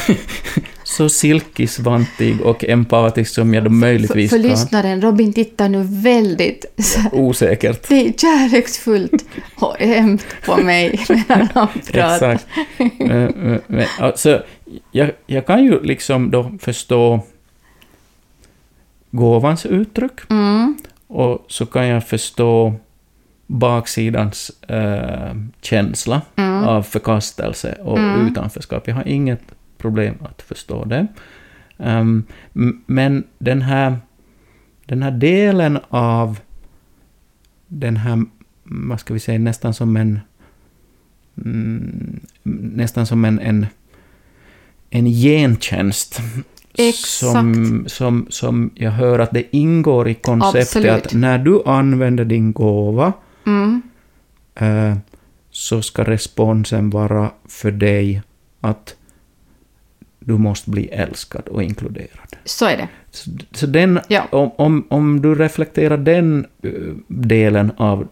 [0.86, 4.52] så silkisvantig och empatisk som jag då möjligtvis för, för kan.
[4.52, 6.65] lyssnaren, Robin tittar nu väldigt
[7.12, 7.88] Osäkert.
[7.89, 12.32] Det är kärleksfullt och ömt på mig medan han pratar.
[12.34, 12.48] Exakt.
[12.80, 13.30] Eh,
[13.67, 14.43] men, alltså,
[14.91, 17.19] jag, jag kan ju liksom då förstå
[19.12, 22.74] gåvans uttryck Mm, och så kan jag förstå
[23.48, 28.28] baksidans eh, känsla mm, av förkastelse och Mm.
[28.28, 28.88] utanförskap.
[28.88, 29.41] Jag har inget
[29.77, 31.07] problem att förstå det.
[31.77, 32.23] Ehm,
[32.85, 33.97] men den här,
[34.85, 36.39] den här delen av
[37.67, 38.25] den här,
[38.63, 40.19] vad ska vi säga, nästan som en
[41.38, 43.65] mm, nästan som en, en,
[44.89, 46.21] en gentjänst.
[47.03, 50.91] Som, som, som jag hör att det ingår i konceptet Absolut.
[50.91, 53.13] att när du använder din gåva
[53.45, 53.81] mm,
[54.55, 54.97] eh,
[55.51, 58.21] så ska responsen vara för dig
[58.61, 58.95] att
[60.25, 62.35] du måste bli älskad och inkluderad.
[62.45, 62.88] så är det.
[63.11, 64.27] Så, så den, Ja.
[64.29, 66.69] om, om, om du reflekterar den eh,
[67.07, 68.07] delen av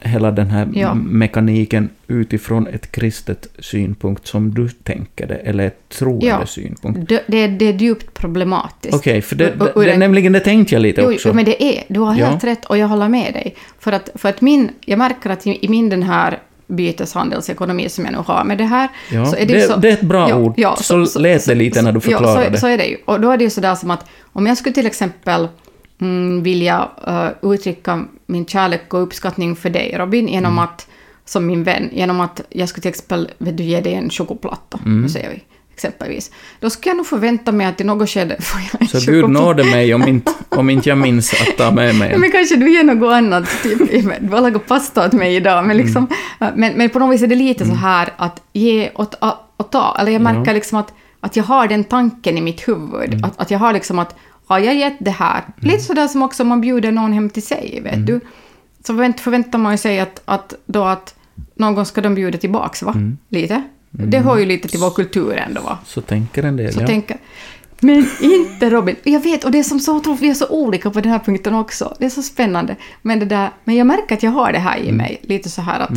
[0.00, 0.94] hela den här Ja.
[0.94, 6.46] mekaniken utifrån ett kristet synpunkt som du tänker det, eller ett troende Ja.
[6.46, 7.08] synpunkt.
[7.08, 8.94] Det, det, det är djupt problematiskt.
[8.94, 11.28] Okej, för det, det, det, en- nämligen det tänkte jag lite Jo, också.
[11.28, 12.26] jo, men det är, du har Ja.
[12.26, 13.54] helt rätt och jag håller med dig.
[13.78, 18.04] För att, för att min, jag märker att i, i min den här byteshandelsekonomi som
[18.04, 20.00] jag nu har med det här, Ja, så är det, det- så, det är ett
[20.02, 20.60] bra ord.
[20.80, 22.52] Så lät det lite när du ja, förklarade.
[22.56, 22.96] så, så är det ju.
[23.04, 25.48] Och då är det ju sådär som att om jag skulle till exempel
[26.00, 30.64] mm, vilja uh, uttrycka min kärlek och uppskattning för dig, Robin, genom Mm.
[30.64, 30.86] att,
[31.24, 34.78] som min vän, genom att jag skulle till exempel vet du, ge dig en chokoplatta,
[34.84, 35.00] Mm.
[35.02, 35.42] nu säger vi,
[35.76, 36.30] exempelvis.
[36.60, 39.06] Då skulle jag nog förvänta mig att i något skede får jag en Så Gud
[39.24, 39.44] chokoplatta.
[39.46, 42.20] nådde mig om inte, om inte jag minns att ta med mig en.
[42.20, 43.78] men kanske du ger något annat, typ,
[44.20, 46.06] du har lagat pasta åt mig idag, men, liksom,
[46.40, 46.52] Mm.
[46.60, 49.14] men, men på något vis är det lite så här att ge och,
[49.56, 50.52] och ta, eller jag märker Ja.
[50.52, 53.24] liksom att, att jag har den tanken i mitt huvud, Mm.
[53.24, 54.14] att, att jag har liksom att
[54.46, 57.42] har jag gett det här, lite sådär som också om man bjuder någon hem till
[57.42, 58.06] sig, vet Mm.
[58.06, 58.20] du,
[58.86, 61.14] så förvänt, förväntar man ju sig att, att då att
[61.54, 62.94] någon gång ska de bjuda tillbaks, va?
[63.98, 64.10] Mm.
[64.10, 65.78] Det hör ju lite till vår kultur ändå, va?
[65.86, 66.86] Så tänker en del, Så ja.
[66.86, 67.16] tänker
[67.80, 68.96] men inte Robin.
[69.02, 71.18] Jag vet, och det är som så otroligt, vi är så olika på den här
[71.18, 71.94] punkten också.
[71.98, 72.76] Det är så spännande.
[73.02, 74.88] Men, det där, men jag märker att jag har det här Mm.
[74.88, 75.90] i mig, lite så här att,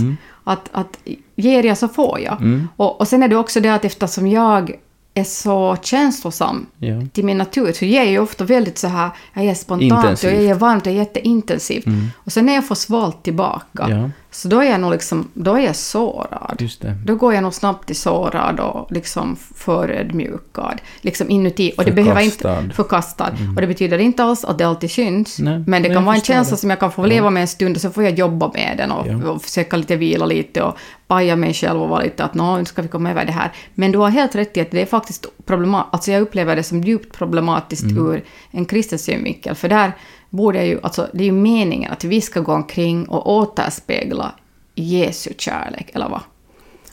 [0.43, 0.97] att, att
[1.35, 2.41] ger jag så får jag.
[2.41, 2.67] Mm.
[2.75, 4.71] Och, och sen är det också det att eftersom jag
[5.13, 7.01] är så känslosam Ja.
[7.13, 10.31] till min natur så ger jag ofta väldigt så här, jag ger spontant Intensivt.
[10.31, 11.85] och jag ger varmt och jätteintensivt.
[12.15, 14.09] Och sen när jag får svalt tillbaka Ja.
[14.31, 16.55] Så då är jag nog liksom, då är jag sårad.
[16.59, 16.95] Just det.
[17.05, 20.81] Då går jag nog snabbt till sårad och liksom förödmjukad.
[21.01, 21.71] Liksom inuti.
[21.77, 22.37] Och det behöver inte...
[22.37, 22.73] Förkastad.
[22.75, 23.31] Förkastad.
[23.55, 25.39] Och det betyder inte alls att det alltid syns.
[25.39, 26.59] Nej, men det kan vara en känsla det.
[26.59, 28.91] som jag kan få leva med en stund och så får jag jobba med den
[28.91, 29.29] och, Ja.
[29.31, 32.65] och försöka lite vila lite och paja mig själv och vara lite att nå, nu
[32.65, 33.51] ska vi komma över det här.
[33.75, 35.93] Men du har helt rätt i att det är faktiskt problematiskt.
[35.93, 38.05] Alltså jag upplever det som djupt problematiskt Mm.
[38.07, 39.55] ur en kristen synvinkel.
[39.55, 39.91] För där
[40.29, 44.31] borde ju, alltså det är ju meningen att vi ska gå omkring och återspegla
[44.75, 46.21] Jesu kärlek, eller vad?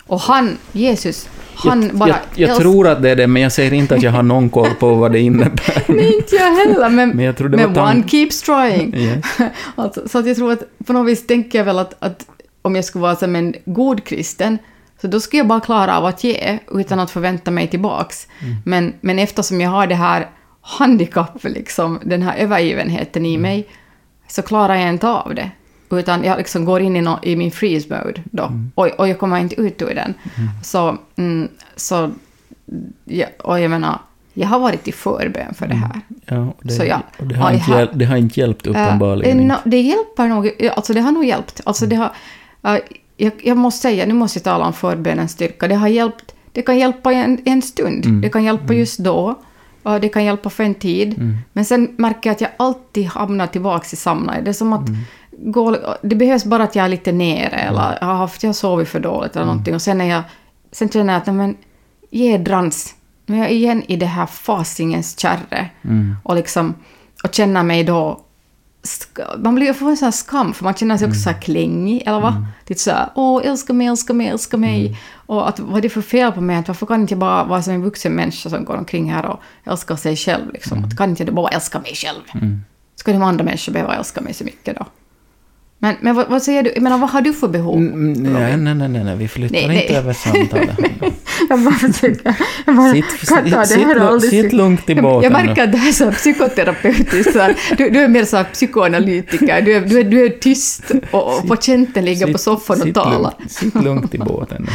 [0.07, 2.09] Och han, Jesus, han jag, bara...
[2.09, 4.51] jag, jag tror att det är det, men jag säger inte att jag har någon
[4.51, 5.85] koll på vad det innebär.
[5.93, 8.95] Nej, inte jag heller, men, Men jag tror det men var one keeps trying.
[8.95, 9.25] Yes.
[9.75, 12.27] alltså, så att jag tror att på något vis tänker jag väl att, att
[12.63, 14.59] om jag skulle vara som en god kristen,
[15.01, 18.29] så då skulle jag bara klara av att ge utan att förvänta mig tillbaks.
[18.43, 18.57] Mm.
[18.65, 20.29] Men, men eftersom jag har det här
[20.67, 23.33] handikappet, liksom, den här övergivenheten Mm.
[23.35, 23.67] i mig,
[24.29, 25.51] så klarar jag inte av det.
[25.91, 28.73] Utan jag liksom går in i, no, i min freeze mode då, Mm.
[28.75, 30.15] och, och jag kommer inte ut ur den.
[30.65, 32.11] Så, mm, så
[33.05, 33.99] ja, och jag menar,
[34.35, 36.01] jag har varit i förbön för det här.
[36.27, 37.03] Ja, det, Så ja.
[37.19, 39.37] och det, har inte jag- hjäl, det har inte hjälpt uppenbarligen.
[39.39, 39.55] Eh, inte.
[39.55, 41.61] no, det hjälper nog, alltså det har nog hjälpt.
[41.65, 42.11] Alltså det har,
[42.63, 42.79] eh,
[43.17, 46.63] jag, jag måste säga, nu måste jag tala om förbönens styrka, det har hjälpt, det
[46.63, 48.21] kan hjälpa en, en stund, Mm.
[48.21, 49.35] det kan hjälpa just då,
[49.95, 51.19] och det kan hjälpa för en tid.
[51.19, 51.37] Mm.
[51.53, 54.89] Men sen märker jag att jag alltid hamnar tillbaka i samma, det är som att
[54.89, 55.01] Mm.
[55.53, 58.89] gå, det behövs bara att jag är lite nere, eller jag har, haft, jag sovit
[58.89, 59.55] för dåligt eller Mm.
[59.55, 60.23] någonting, och sen, är jag,
[60.73, 61.57] sen känner jag att, nej men,
[62.11, 62.95] jädrans,
[63.27, 66.17] nu är jag igen i det här fasingens kärre Mm.
[66.23, 66.75] och liksom
[67.25, 68.21] och känna mig då
[69.39, 72.03] man blir får en sån här skam för man känner sig också så här klängig,
[72.07, 72.47] eller va?
[72.67, 74.99] Lite så här, åh, älska mig, älska mig, älska mig.
[75.27, 76.57] Och att vad är det för fel på mig?
[76.57, 79.27] Att varför kan inte jag bara vara som en vuxen människa som går omkring här
[79.27, 80.85] och älskar sig själv liksom?
[80.85, 82.21] Att kan inte jag bara älska mig själv?
[82.35, 82.61] Mm.
[82.97, 84.87] Ska de andra människor behöva älska mig så mycket då?
[85.79, 86.71] Men, men vad, vad säger du?
[86.75, 87.77] Jag menar, vad har du för behov?
[87.77, 89.83] Mm, Nej, nej, nej, nej, nej, vi flyttar Nej, nej.
[89.83, 90.79] inte över samtalet.
[91.49, 92.35] Jag bara försöker...
[92.67, 93.05] Jag bara, Sitt-
[94.23, 97.33] sitt sitt lugnt i Jag- båten Jag märker att det här är så psykoterapeutiskt.
[97.33, 97.57] Så här.
[97.79, 99.63] Du, du är mer så här psykoanalytiker.
[99.63, 102.95] Du är, du är, du är tyst och, och patienten ligger på Sitt- soffan och
[102.95, 103.19] talar.
[103.39, 104.67] Lugnt, sitt lugnt i båten.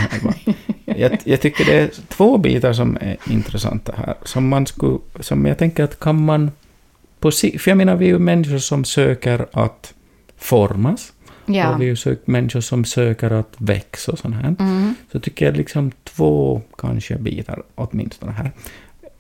[0.86, 4.16] Jag, jag tycker det är två bitar som är intressanta här.
[4.24, 6.52] Som, man skulle, som jag tänker att kan man...
[7.20, 9.94] På, för jag menar, vi är ju människor som söker att
[10.42, 11.14] formas.
[11.46, 11.74] Ja.
[11.74, 14.56] Och vi är ju sök, människor som söker att växa och sånt här.
[14.60, 14.96] Mm.
[15.12, 18.52] Så tycker jag liksom två kanske bitar åtminstone här.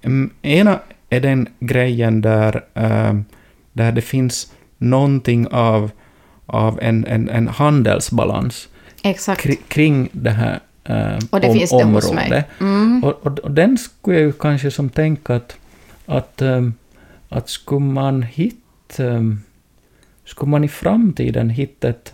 [0.01, 0.79] Mm, Ena
[1.09, 3.13] är den grejen där, eh,
[3.73, 5.91] där det finns någonting av,
[6.45, 8.67] av en, en, en handelsbalans
[9.03, 9.41] Exakt.
[9.41, 12.29] kri, kring det här eh, Och det om, finns det hos området.
[12.29, 12.43] mig.
[12.59, 13.03] Mm.
[13.03, 15.57] Och, och, och den skulle jag ju kanske som tänka att,
[16.05, 16.73] att, um,
[17.29, 19.41] att skulle man hitta, um,
[20.31, 22.13] skulle man i framtiden hitta ett,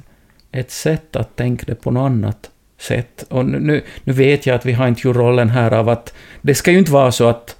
[0.51, 3.25] ett sätt att tänka det på något annat sätt.
[3.29, 6.13] Och nu, nu, nu vet jag att vi har inte gjort rollen här av att
[6.41, 7.56] det ska ju inte vara så att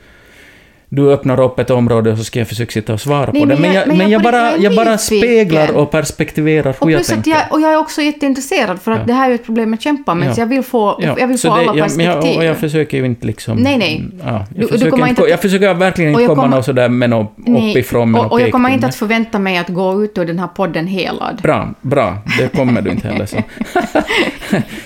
[0.90, 3.48] du öppnar upp ett område och så ska jag försöka sitta och svara Nej, på
[3.50, 3.54] det.
[3.56, 6.92] men Men jag- jag, men jag jag, bara, jag bara speglar och perspektiverar Och hur
[6.92, 7.32] jag plus att tänker.
[7.32, 9.04] jag, och jag är också jätteintresserad för att Ja.
[9.08, 10.34] det här är ett problem jag kämpar med, Ja.
[10.34, 12.26] så jag vill få, jag vill få det- alla jag, perspektiv.
[12.26, 13.58] jag, och jag försöker ju inte liksom...
[13.58, 14.06] Nej, nej.
[14.24, 16.56] Ja, jag, Du- du försöker kommer inte, att- jag försöker verkligen Och inte jag komma
[16.56, 19.70] något sådär med något uppifrån med och, och jag kommer inte att förvänta mig att
[19.70, 21.40] gå ut ur den här podden helad.
[21.44, 22.18] Bra, bra.
[22.40, 23.38] Det kommer du inte heller så.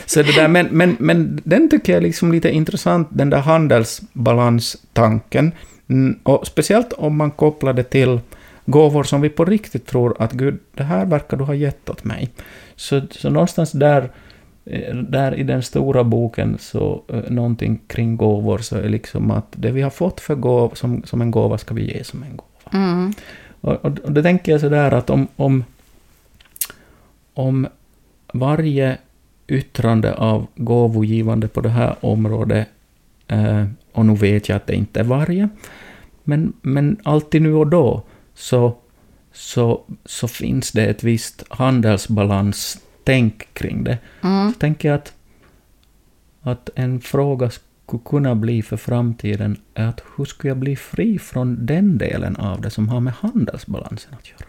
[0.06, 3.38] så det där, men, men, men den tycker jag är liksom lite intressant, den där
[3.40, 5.52] handelsbalanstanken.
[5.92, 8.20] Mm, Och speciellt om man kopplar det till
[8.66, 12.04] gåvor som vi på riktigt tror att Gud, det här verkar du ha gett åt
[12.04, 12.30] mig.
[12.76, 14.12] Så, så någonstans där,
[14.66, 19.48] eh, där i den stora boken, så eh, någonting kring gåvor, så är liksom att
[19.52, 22.38] det vi har fått för gåv, som, som en gåva ska vi ge som en
[22.38, 22.84] gåva.
[22.84, 23.14] Mm.
[23.62, 25.64] Och, och, och det tänker jag sådär att om, om,
[27.34, 27.68] om
[28.34, 28.98] varje
[29.48, 32.68] yttrande av gåvogivande på det här området,
[33.28, 35.50] eh, och nu vet jag att det inte är varje,
[36.32, 38.76] men, men alltid nu och då så,
[39.32, 43.98] så, så finns det ett visst handelsbalanstänk kring det.
[44.24, 44.54] Mm.
[44.54, 45.14] Så tänker jag att,
[46.42, 51.20] att en fråga skulle kunna bli för framtiden är att hur skulle jag bli fri
[51.20, 54.46] från den delen av det som har med handelsbalansen att göra?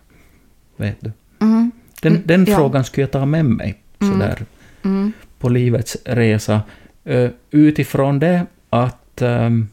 [0.76, 1.12] Vet du?
[1.40, 1.70] Mm.
[2.02, 2.56] Den, Mm, den ja.
[2.56, 4.12] frågan skulle jag ta med mig Mm.
[4.12, 4.44] sådär
[4.84, 5.12] Mm.
[5.38, 6.60] på livets resa.
[7.04, 9.68] Eh, utifrån det att, ehm,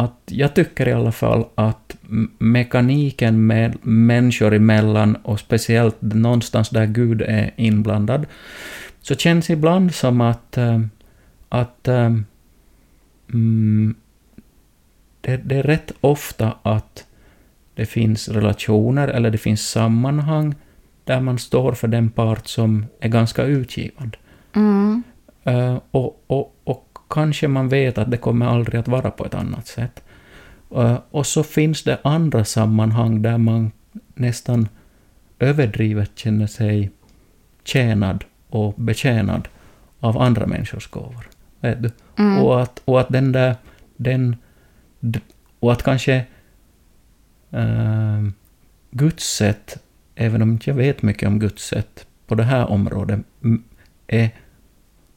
[0.00, 1.96] att jag tycker i alla fall att
[2.38, 8.26] mekaniken med människor emellan och speciellt någonstans där Gud är inblandad,
[9.00, 10.90] så känns ibland som att, ehm,
[11.48, 12.24] att ehm,
[13.32, 13.94] mm,
[15.20, 17.06] det, det är rätt ofta att
[17.74, 20.54] det finns relationer eller det finns sammanhang
[21.04, 24.18] där man står för den part som är ganska utgivande.
[24.52, 25.02] Mm.
[25.44, 26.59] Eh, och, och
[27.10, 30.02] kanske man vet att det kommer aldrig att vara på ett annat sätt.
[30.74, 33.72] Eh, och så finns det andra sammanhang där man
[34.14, 34.68] nästan
[35.38, 36.90] överdrivet känner sig
[37.64, 39.48] tjänad och betjänad
[40.00, 41.28] av andra människors gåvor.
[41.60, 41.90] Vet du?
[42.18, 42.38] Mm.
[42.38, 43.56] Och, att, och att den där...
[43.96, 44.36] Den,
[45.60, 46.14] och att kanske
[47.50, 48.22] eh,
[48.90, 49.82] Guds sätt,
[50.14, 53.20] även om jag vet mycket om Guds sätt på det här området,
[54.06, 54.30] är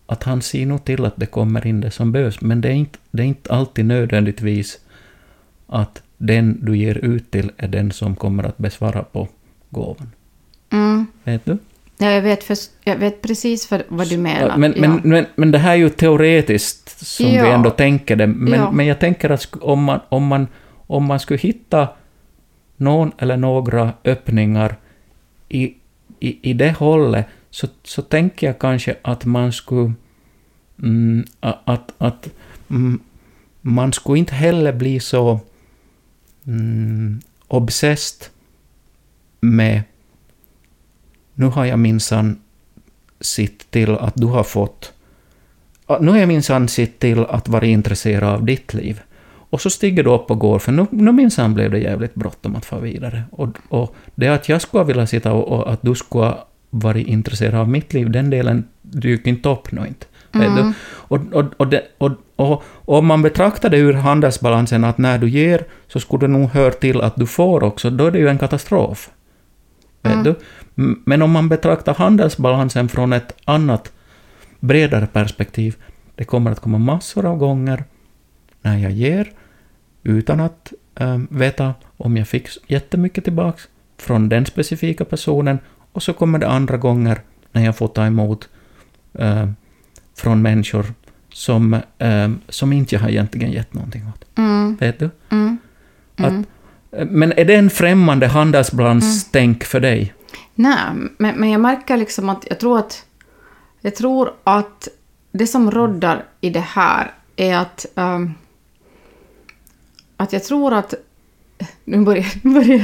[0.06, 2.74] att han ser nog till att det kommer in det som behövs, men det är
[2.74, 4.80] inte, det är inte alltid nödvändigtvis
[5.68, 9.28] att den du ger ut till är den som kommer att besvara på
[9.70, 10.12] gåvan.
[10.72, 11.08] Mm.
[11.24, 11.58] Vet du?
[11.98, 14.58] Ja, jag, vet för, jag vet precis vad, vad du menar.
[14.58, 14.82] Men, ja.
[14.82, 17.46] men, men, men det här är ju teoretiskt som vi Ja.
[17.46, 18.72] ändå tänker det, men, Ja.
[18.72, 20.48] men jag tänker att om man, om, man,
[20.88, 21.88] om man skulle hitta
[22.78, 24.76] någon eller några öppningar
[25.50, 25.74] i,
[26.20, 29.94] i, i det hållet, så, så tänker jag kanske att man skulle...
[30.84, 32.30] Mm, att, att
[32.70, 33.00] mm,
[33.62, 35.40] man skulle inte heller bli så
[36.48, 38.28] mm, obsessed
[39.40, 39.82] med
[41.34, 42.42] nu har jag minsann
[43.20, 44.94] sett till att du har fått...
[46.00, 49.02] Nu har jag minsann sett till att vara intresserad av ditt liv.
[49.26, 52.56] Och så stiger du upp och går, för nu, nu minsann blev det jävligt bråttom
[52.56, 53.24] att få vidare.
[53.32, 56.36] Och, och det att jag skulle vilja sitta och, och att du skulle
[56.74, 60.06] varit intresserad av mitt liv, den delen dyker inte upp nu inte.
[60.32, 60.74] Vet du?
[60.86, 65.30] Och, och, och, det, och, och, om man betraktar det ur handelsbalansen att när du
[65.30, 68.28] ger så skulle det nog höra till att du får också, då är det ju
[68.28, 69.10] en katastrof.
[70.02, 70.36] Vet du?
[70.78, 73.92] M- Men om man betraktar handelsbalansen från ett annat,
[74.60, 75.76] bredare perspektiv,
[76.16, 77.84] det kommer att komma massor av gånger
[78.62, 79.32] när jag ger,
[80.04, 85.60] utan att eh, veta om jag fick jättemycket tillbaks från den specifika personen,
[85.94, 88.50] och så kommer det andra gånger när jag får ta emot
[89.14, 89.50] eh,
[90.16, 90.86] från människor
[91.30, 94.38] som, eh, som inte jag har egentligen gett någonting åt.
[94.38, 94.76] Mm.
[94.76, 95.10] Vet du?
[95.30, 95.58] Mm.
[96.16, 96.34] Att,
[96.92, 100.14] eh, men är det en främmande handelsbalanstänk för dig?
[100.56, 100.78] Nej,
[101.18, 103.06] men, men jag märker liksom att jag tror att
[103.82, 104.88] jag tror att
[105.32, 108.34] det som råddar i det här är att ehm,
[110.18, 110.94] att jag tror att
[111.86, 112.26] nu börjar,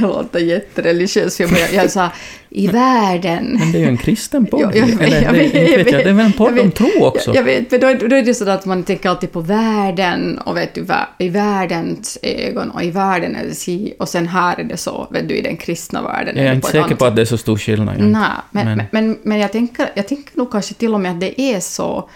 [0.00, 2.08] låta jättereligiös, jag, börjar, jag sa
[2.48, 3.56] i världen.
[3.60, 4.60] Men det är ju en kristen podd.
[4.74, 6.04] Jag Eller, jag det, vet, jag vet jag, vet.
[6.04, 7.34] det är väl en podd om tro också?
[7.34, 10.56] Jag, vet, men då, då är det så att man tänker alltid på världen och
[10.56, 10.86] vet du,
[11.18, 15.08] i världens ögon och i världen är det si och sen här är det så,
[15.10, 17.38] vet du, i den kristna världen jag är inte säker på att det är så
[17.38, 17.96] stor skillnad.
[18.00, 21.10] Nej, men, Men- men, men, men jag, tänker, jag tänker nog kanske till och med
[21.12, 22.08] att det är så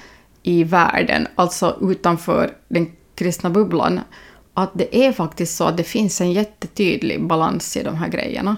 [0.43, 4.01] i världen, alltså utanför den kristna bubblan,
[4.55, 8.57] att det är faktiskt så att det finns en jättetydlig balans i de här grejerna.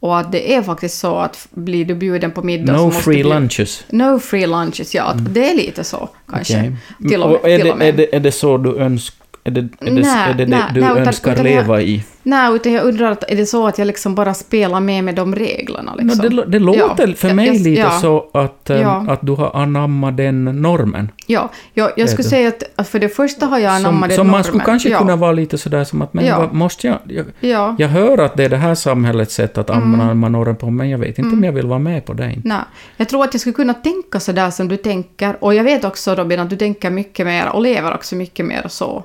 [0.00, 3.02] Och att det är faktiskt så att blir du bjuden på middag så No måste
[3.02, 3.28] free du...
[3.28, 3.84] lunches.
[3.90, 5.02] No free lunches, ja.
[5.02, 6.58] att Det är lite så kanske.
[6.58, 6.76] Okej.
[7.08, 7.52] Till och med.
[7.52, 7.88] Är, till och med.
[7.88, 9.19] är, det, är det så du önskar...
[9.44, 12.04] Är det, är det, Nej, är det, nej, du nej, önskar utan jag- leva i?
[12.22, 15.14] Nej, utan jag undrar, att är det så att jag liksom bara spelar med med
[15.14, 15.94] de reglerna?
[15.94, 16.36] No, Liksom?
[16.36, 17.90] det, det låter Ja, för jag- mig jag- lite ja.
[17.90, 19.04] så att, eh, Ja.
[19.08, 21.08] att du har anammat den normen.
[21.26, 24.26] Ja, jag, jag skulle säga att, för det första har jag Som, anammat den som
[24.26, 24.44] man normen.
[24.44, 26.98] skulle kanske kunna vara lite sådär som att, men vad måste jag...
[27.04, 27.76] jag Ja.
[27.78, 30.98] jag hör att det är det här samhällets sätt att anamma normen på, men jag
[30.98, 31.34] vet inte Mm.
[31.38, 32.34] om jag vill vara med på det.
[32.44, 32.58] Nej,
[32.96, 35.36] jag tror att jag skulle kunna tänka så där som du tänker.
[35.44, 38.64] Och jag vet också Robin att du tänker mycket mer och lever också mycket mer
[38.68, 39.04] så,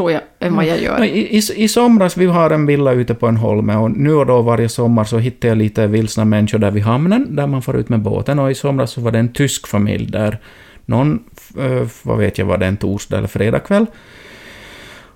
[0.00, 0.98] tror jag, än vad jag gör.
[0.98, 4.14] No, i, i, I somras, vi har en villa ute på en holme och nu
[4.14, 7.62] och då varje sommar så hittar jag lite vilsna människor där vid hamnen, där man
[7.62, 8.38] får ut med båten.
[8.38, 10.38] Och i somras så var det en tysk familj där
[10.86, 11.18] någon,
[11.58, 13.86] eh, vad vet jag, var det en torsdag eller fredag kväll.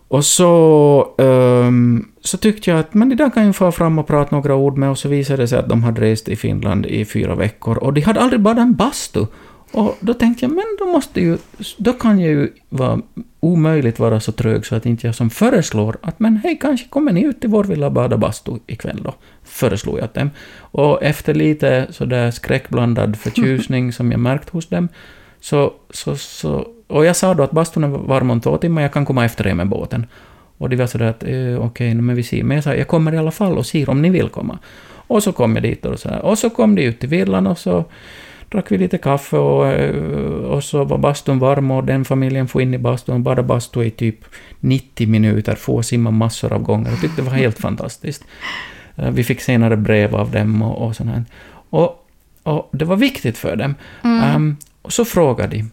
[0.08, 4.06] Och så, ehm, så tyckte jag att men de där kan ju få fram och
[4.06, 6.86] prata några ord med och så visade det sig att de hade rest i Finland
[6.86, 9.26] i fyra veckor och de hade aldrig badat en bastu.
[9.74, 11.38] Och då tänkte jag, men då måste ju,
[11.76, 13.00] då kan jag ju vara
[13.40, 17.12] omöjligt vara så trög så att inte jag som föreslår att men hej, kanske kommer
[17.12, 20.30] ni ut till vår villa och bada bastu ikväll då, föreslog jag dem.
[20.58, 24.88] Och efter lite sådär skräckblandad förtjusning som jag märkt hos dem,
[25.40, 28.92] så, så, så, och jag sa då att bastun är varm om två timmar, jag
[28.92, 30.06] kan komma efter er med båten.
[30.58, 32.42] Och de var sådär att eh, okej, men vi ser.
[32.42, 34.58] Men jag sa jag kommer i alla fall och ser om ni vill komma.
[35.06, 36.24] Och så kom jag dit och så här.
[36.24, 37.84] Och så kom de ut till villan och så
[38.48, 39.94] drack vi lite kaffe och, eh,
[40.44, 43.82] och så var bastun varm och den familjen får in i bastun och badade bastu
[43.84, 44.24] i typ
[44.60, 46.90] 90 minuter, få simma massor av gånger.
[46.90, 48.24] Jag tyckte det var helt fantastiskt.
[48.96, 51.24] Eh, Vi fick senare brev av dem och, och sånt här.
[51.70, 52.06] Och,
[52.42, 53.74] och det var viktigt för dem.
[54.02, 55.70] Ehm, och så frågade de,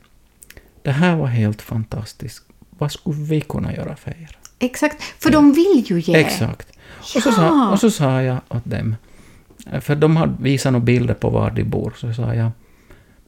[0.83, 4.37] det här var helt fantastiskt, vad skulle vi kunna göra för er?
[4.59, 6.15] Exakt, för de vill ju ge.
[6.15, 6.67] Exakt.
[7.15, 7.69] Och, så sa, Ja.
[7.71, 8.95] och så sa jag åt dem,
[9.81, 12.51] för de hade visat några bilder på var de bor, så sa jag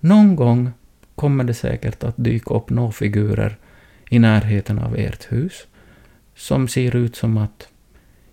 [0.04, 0.72] någon gång
[1.16, 3.58] kommer det säkert att dyka upp några figurer
[4.10, 5.68] i närheten av ert hus
[6.36, 7.68] som ser ut som att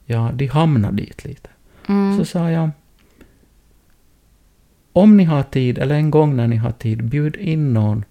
[0.07, 1.49] ja, de hamnar dit lite.
[1.89, 2.19] Mm.
[2.19, 2.71] Så sa jag
[4.93, 8.05] om ni har tid, eller en gång när ni har tid, bjud in någon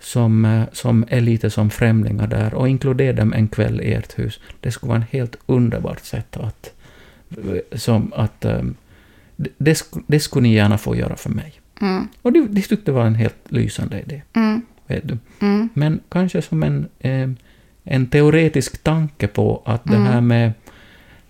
[0.00, 4.18] som, eh, som är lite som främlingar där och inkludera dem en kväll i ert
[4.18, 4.40] hus.
[4.60, 6.70] Det skulle vara en helt underbart sätt att...
[7.72, 8.74] Som att um,
[9.36, 11.60] det, det skulle ni gärna få göra för mig.
[11.80, 12.08] Mm.
[12.22, 14.22] Och de, de tyckte det var en helt lysande idé.
[14.32, 14.62] Mm.
[14.86, 15.18] Vet du.
[15.40, 15.68] Mm.
[15.74, 17.28] Men kanske som en, eh,
[17.84, 20.06] en teoretisk tanke på att det Mm.
[20.06, 20.52] här med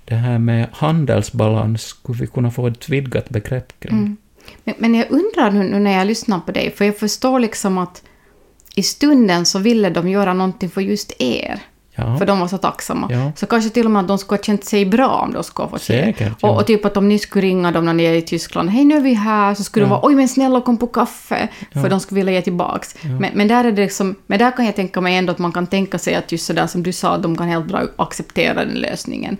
[0.04, 3.92] det här med handelsbalans skulle vi kunna få ett vidgat begrepp kring.
[3.98, 4.16] Mm.
[4.64, 7.78] Men, men jag undrar nu, nu när jag lyssnar på dig, för jag förstår liksom
[7.78, 8.02] att
[8.76, 11.60] i stunden så ville de göra någonting för just er.
[11.96, 13.08] Ja, För de var så tacksamma.
[13.10, 13.32] Ja.
[13.36, 15.64] Så kanske till och med att de skulle ha känt sig bra om de skulle
[15.64, 16.04] ha fått se.
[16.04, 16.50] Säkert, ja.
[16.50, 18.84] Och, och typ att om ni skulle ringa dem när ni är i Tyskland, hej
[18.84, 21.88] nu är vi här, så skulle de vara oj men snälla kom på kaffe, för
[21.88, 22.96] de skulle vilja ge tillbaks.
[23.02, 25.52] Men, men där är det liksom, men där kan jag tänka mig ändå att man
[25.52, 28.74] kan tänka sig att just sådär som du sa, de kan helt bra acceptera den
[28.74, 29.36] lösningen.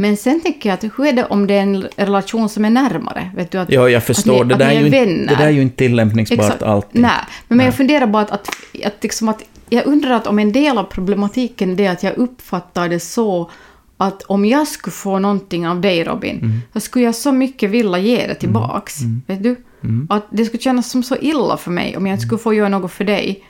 [0.00, 2.70] Men sen tänker jag att hur är det om det är en relation som är
[2.70, 3.30] närmare?
[3.36, 4.40] Vet du, att, ja, jag förstår.
[4.40, 5.26] att ni, det, där ni är ju vänner.
[5.28, 6.62] det där är ju inte tillämpningsbart Exakt.
[6.62, 7.00] alltid.
[7.02, 7.10] Nej,
[7.48, 7.66] men Nej.
[7.66, 8.48] jag funderar bara att, att,
[8.84, 12.88] att, liksom att jag undrar att om en del av problematiken är att jag uppfattar
[12.88, 13.50] det så
[13.96, 16.60] att om jag skulle få någonting av dig Robin, Mm.
[16.72, 18.94] så skulle jag så mycket vilja ge det tillbaks.
[19.26, 19.56] Vet du?
[19.84, 20.06] Mm.
[20.10, 22.68] Att det skulle kännas som så illa för mig om jag inte skulle få göra
[22.68, 23.44] något för dig.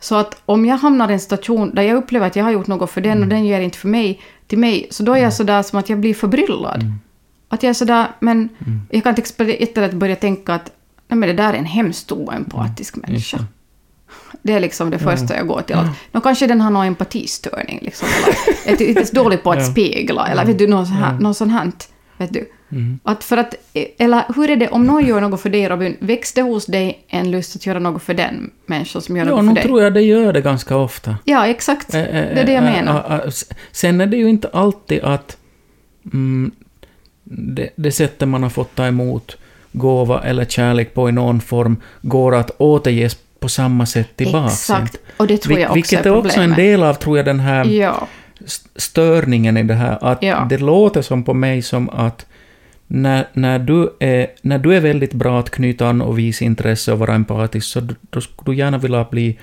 [0.00, 2.66] Så att om jag hamnar i en situation där jag upplever att jag har gjort
[2.66, 3.22] något för den Mm.
[3.22, 5.88] och den ger inte för mig, till mig, så då är jag sådär som att
[5.88, 6.82] jag blir förbryllad.
[6.82, 6.94] Mm.
[7.48, 8.48] Att jag är sådär, men
[8.90, 10.70] jag kan inte jättelätt börja tänka att
[11.08, 13.36] nej men det där är en hemskt oempatisk Just människa.
[13.36, 13.44] det.
[14.42, 15.76] Det är liksom det första jag går till.
[15.76, 15.92] Att, Ja.
[16.12, 18.08] nå, kanske den har någon empatistörning, liksom,
[18.66, 19.64] eller är lite dålig på att Ja.
[19.64, 21.12] spegla, eller vet du, något sånt här.
[21.12, 21.18] Ja.
[21.18, 21.70] Något sånt här
[22.16, 22.48] vet du.
[22.72, 22.98] Mm.
[23.02, 23.54] Att för att,
[23.98, 27.04] eller hur är det, om någon gör något för dig Robin, väcks det hos dig
[27.08, 29.64] en lust att göra något för den människan som gör Ja, något för nog dig?
[29.64, 31.16] tror jag det gör det ganska ofta.
[31.24, 31.94] Ja, exakt.
[31.94, 32.08] Eh, Det
[32.40, 33.04] är det jag menar.
[33.08, 35.36] eh, eh, s- Sen är det ju inte alltid att
[36.12, 36.50] mm,
[37.24, 39.36] det, det sättet man har fått ta emot
[39.72, 44.46] gåva eller kärlek på i någon form går att återges på samma sätt tillbaka.
[44.46, 44.96] Exakt.
[45.16, 47.40] Och det tror jag också Vilket är är också en del av, tror jag, den
[47.40, 48.06] här Ja.
[48.46, 49.98] St- störningen i det här.
[50.00, 50.46] Att Ja.
[50.50, 52.26] det låter som på mig som att
[52.86, 56.92] när, när, du är, när du är väldigt bra att knyta an och visa intresse
[56.92, 57.80] och vara empatisk, så
[58.10, 59.38] då skulle du gärna vilja bli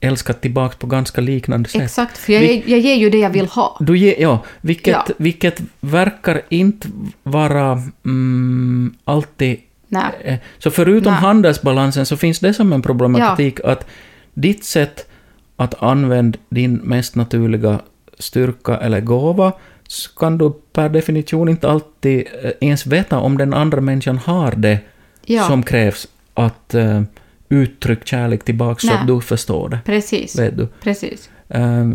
[0.00, 1.82] älskad tillbaka på ganska liknande sätt.
[1.82, 3.76] Exakt, för jag, Vi- jag ger ju det jag vill ha.
[3.80, 5.06] Du ge, ja, vilket, Ja.
[5.18, 6.88] vilket verkar inte
[7.22, 9.60] vara mm, alltid...
[9.88, 10.02] Nej.
[10.24, 11.20] eh, Så förutom Nej.
[11.22, 13.86] handelsbalansen så finns det som en problematik att
[14.34, 15.08] ditt sätt
[15.56, 17.80] att använda din mest naturliga
[18.18, 19.52] styrka eller gåva
[19.88, 24.52] så kan du per definition inte alltid eh, ens veta om den andra människan har
[24.56, 24.78] det
[25.26, 27.02] Ja, som krävs att uh,
[27.48, 29.78] uttrycka kärlek tillbaka så att du förstår det.
[29.84, 30.38] precis.
[30.38, 30.66] Vet du?
[30.82, 31.30] Precis.
[31.48, 31.88] Eh,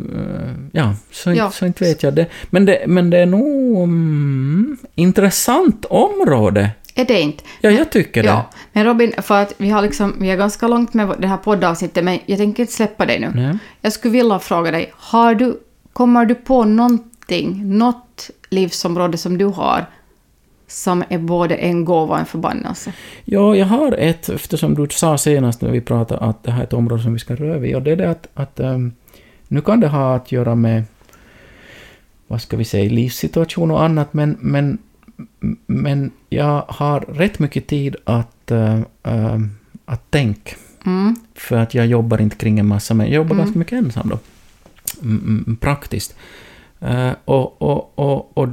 [0.71, 1.45] ja, så, Ja.
[1.45, 2.25] Inte, så inte vet jag det.
[2.49, 6.69] Men det, men det är nog mm, intressant område.
[6.95, 7.43] Är det inte?
[7.61, 8.29] Ja, jag tycker det.
[8.29, 11.37] Ja, men Robin, för att vi har liksom, vi är ganska långt med det här
[11.37, 13.31] poddavsnittet, men jag tänker inte släppa dig nu.
[13.35, 13.57] Nej.
[13.81, 15.59] Jag skulle vilja fråga dig, har du,
[15.99, 19.85] kommer du på någonting, något livsområde som du har,
[20.67, 22.93] som är både en gåva och en förbannelse?
[23.25, 26.63] Ja, jag har ett, eftersom du sa senast när vi pratade att det här är
[26.63, 28.91] ett område som vi ska röra vid, och det är det att, att ehm,
[29.47, 30.83] nu kan det ha att göra med,
[32.27, 34.77] vad ska vi säga, livssituation och annat, men, men,
[35.67, 39.49] men jag har rätt mycket tid att, eh, ehm,
[39.85, 40.55] att tänka.
[40.85, 43.45] Mm, För att jag jobbar inte kring en massa, men jag jobbar Mm.
[43.45, 44.19] ganska mycket ensam då.
[45.59, 46.15] Praktiskt.
[46.79, 48.49] Eh, och, och, och, och,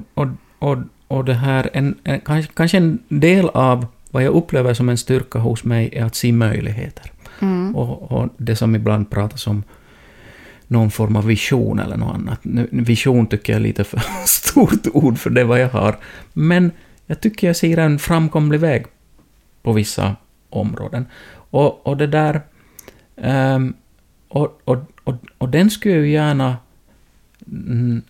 [0.58, 0.78] och,
[1.08, 5.38] och, det här, en, kanske, kanske en del av vad jag upplever som en styrka
[5.38, 7.12] hos mig är att se möjligheter.
[7.40, 9.62] mm, Och, och det som ibland pratas om
[10.68, 12.40] någon form av vision eller något annat.
[12.70, 15.96] Vision tycker jag är lite för stort ord för det vad jag har.
[16.32, 16.70] Men
[17.06, 18.86] jag tycker jag ser en framkomlig väg
[19.62, 20.16] på vissa
[20.50, 21.06] områden.
[21.50, 22.40] Och, och det där...
[23.16, 23.74] ehm,
[24.28, 24.76] och, och,
[25.06, 26.56] och, och den skulle ju gärna...
[27.46, 28.02] mm,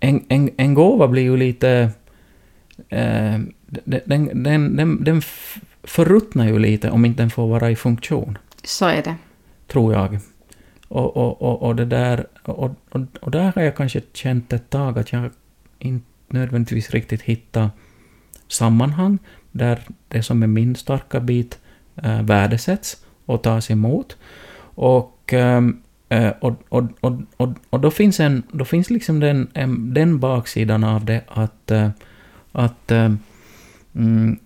[0.00, 1.90] en, en, en gåva blir ju lite...
[2.88, 4.00] eh, den,
[4.34, 5.22] den, den, den,
[5.82, 9.14] förruttnar ju lite om inte den får vara i funktion, så är det.
[9.66, 10.18] tror jag.
[10.88, 12.26] Och, och, och, och det där...
[12.42, 15.30] Och, och, och där har jag kanske känt ett tag att jag
[15.78, 17.70] inte nödvändigtvis riktigt hittat
[18.48, 19.18] sammanhang
[19.52, 21.58] där det som är min starka bit
[21.96, 24.16] eh, värdesätts och tas emot.
[24.74, 25.15] Och,
[26.40, 30.84] och, och, och, och, och då finns, en, då finns liksom den, en, den baksidan
[30.84, 31.88] av det att, eh,
[32.52, 33.12] att eh,
[33.94, 34.38] mm,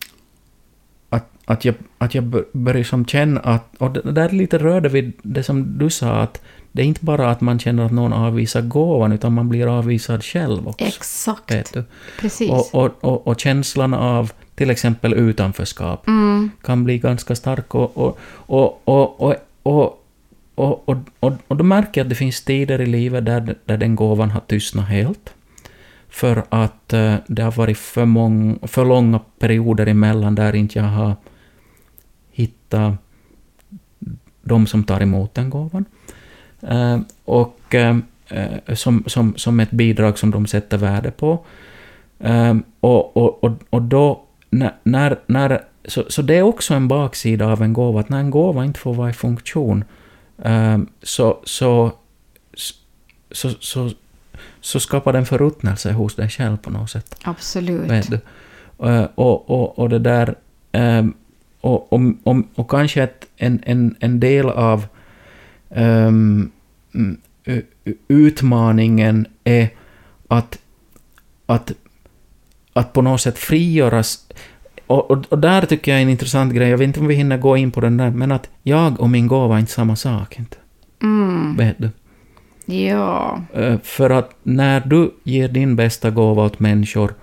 [1.11, 4.59] att, att jag, att jag bör- börjar som känna att, och det där är lite
[4.59, 7.93] rörde vid det som du sa, att det är inte bara att man känner att
[7.93, 10.85] någon avvisar gåvan, utan man blir avvisad själv också.
[10.85, 11.77] Exakt.
[12.21, 12.51] Precis.
[12.51, 16.51] Och, och, och, och känslan av till exempel utanförskap Mm.
[16.63, 17.75] kan bli ganska stark.
[17.75, 20.00] Och, och, och, och, och,
[20.61, 23.77] och, och, och, och, då märker jag att det finns tider i livet där, där
[23.77, 25.35] den gåvan har tystnat helt.
[26.09, 30.87] För att eh, det har varit för, mång, för långa perioder emellan där inte jag
[30.87, 31.15] har
[32.31, 32.93] hittat
[34.43, 35.85] de som tar emot den gåvan.
[36.63, 37.97] Eh, och eh,
[38.75, 41.45] som, som, som ett bidrag som de sätter värde på.
[42.19, 46.89] Eh, och, och, och, och då, när, när, när, så, så det är också en
[46.89, 50.00] baksida av en gåva, att när en gåva inte får vara i funktion, eh,
[51.03, 51.93] så, så,
[53.31, 53.91] så, så,
[54.61, 57.17] så skapar den förruttnelse hos dig själv på något sätt.
[57.23, 57.91] Absolut.
[57.91, 58.19] Vet du?
[58.89, 60.35] Eh, Och, och, och det där...
[60.73, 61.15] ehm,
[61.61, 64.87] Och, och, och, och kanske ett, en, en, en del av
[65.71, 66.51] ehm,
[66.95, 69.69] mm, u- u- utmaningen är
[70.29, 70.59] att,
[71.47, 71.73] att,
[72.73, 74.27] att på något sätt frigöras.
[74.91, 77.15] Och, och, och där tycker jag är en intressant grej, jag vet inte om vi
[77.15, 79.97] hinner gå in på den där, men att jag och min gåva är inte samma
[79.97, 80.39] sak.
[80.39, 80.57] Inte.
[81.03, 81.57] Mm.
[81.57, 81.91] Vet du?
[82.75, 83.41] Ja.
[83.55, 87.15] Eh, För att när du ger din bästa gåva åt människor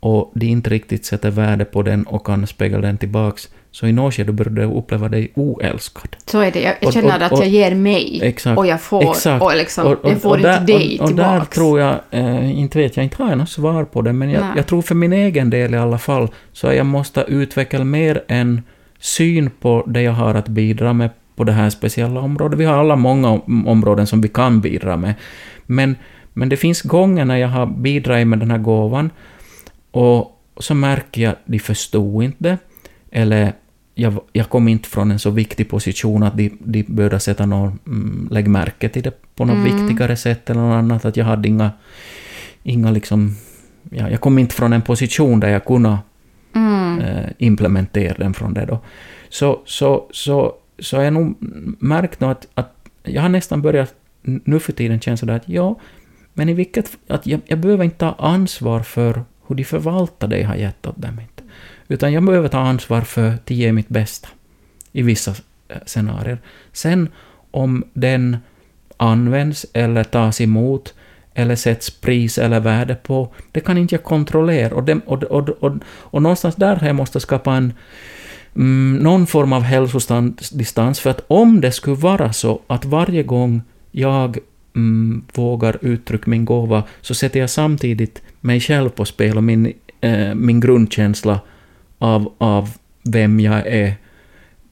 [0.00, 3.92] och de inte riktigt sätter värde på den och kan spegla den tillbaks, så i
[3.92, 6.16] något skede börjar du uppleva dig oälskad.
[6.26, 6.60] Så är det.
[6.60, 8.58] Jag, jag Och- känner och- att och- jag ger mig Exakt.
[8.58, 9.42] och jag får, Exakt.
[9.42, 11.94] och liksom, Och- och- jag får och inte där- dig och, och där tror jag,
[12.10, 14.82] eh, inte vet jag, inte har jag något svar på det, men jag, jag tror
[14.82, 18.62] för min egen del i alla fall, så jag måste utveckla mer en
[19.00, 22.58] syn på det jag har att bidra med på det här speciella området.
[22.58, 25.14] Vi har alla många om- områden som vi kan bidra med,
[25.66, 25.96] men,
[26.32, 29.10] men det finns gånger när jag har bidragit med den här gåvan,
[29.90, 32.58] och så märker jag att de förstod inte
[33.12, 33.52] eller
[33.94, 37.78] jag, jag kom inte från en så viktig position att de, de började sätta någon,
[37.86, 39.76] mm, lägg märke till det på något Mm.
[39.86, 41.70] viktigare sätt eller något annat, att jag hade inga,
[42.62, 43.36] inga liksom,
[43.90, 45.98] ja, jag kom inte från en position där jag kunde
[46.54, 46.98] Mm.
[47.00, 48.78] eh, implementera den från det då.
[49.28, 51.36] Så, så, så, så jag nog
[51.78, 52.72] märkt att, att
[53.02, 55.78] jag har nästan börjat nu för tiden känna sådär att ja,
[56.34, 60.38] men i vilket, att jag, jag behöver inte ta ansvar för hur de förvaltar det
[60.38, 61.20] jag har gett åt dem.
[61.88, 64.28] Utan jag behöver ta ansvar för att ge mitt bästa
[64.92, 65.34] i vissa
[65.68, 66.38] eh, scenarier.
[66.72, 67.08] Sen
[67.50, 68.36] om den
[68.96, 70.94] används eller tas emot
[71.34, 74.74] eller sätts pris eller värde på, det kan inte jag kontrollera.
[74.74, 77.72] Och, det, och, och, och, och någonstans där har jag skapa en
[78.56, 83.62] mm, någon form av hälsodistans, för att om det skulle vara så att varje gång
[83.90, 84.38] jag
[84.76, 89.72] mm, vågar uttrycka min gåva, så sätter jag samtidigt mig själv på spel och min,
[90.00, 91.40] eh, min grundkänsla
[92.04, 92.70] av, av
[93.04, 93.94] vem jag är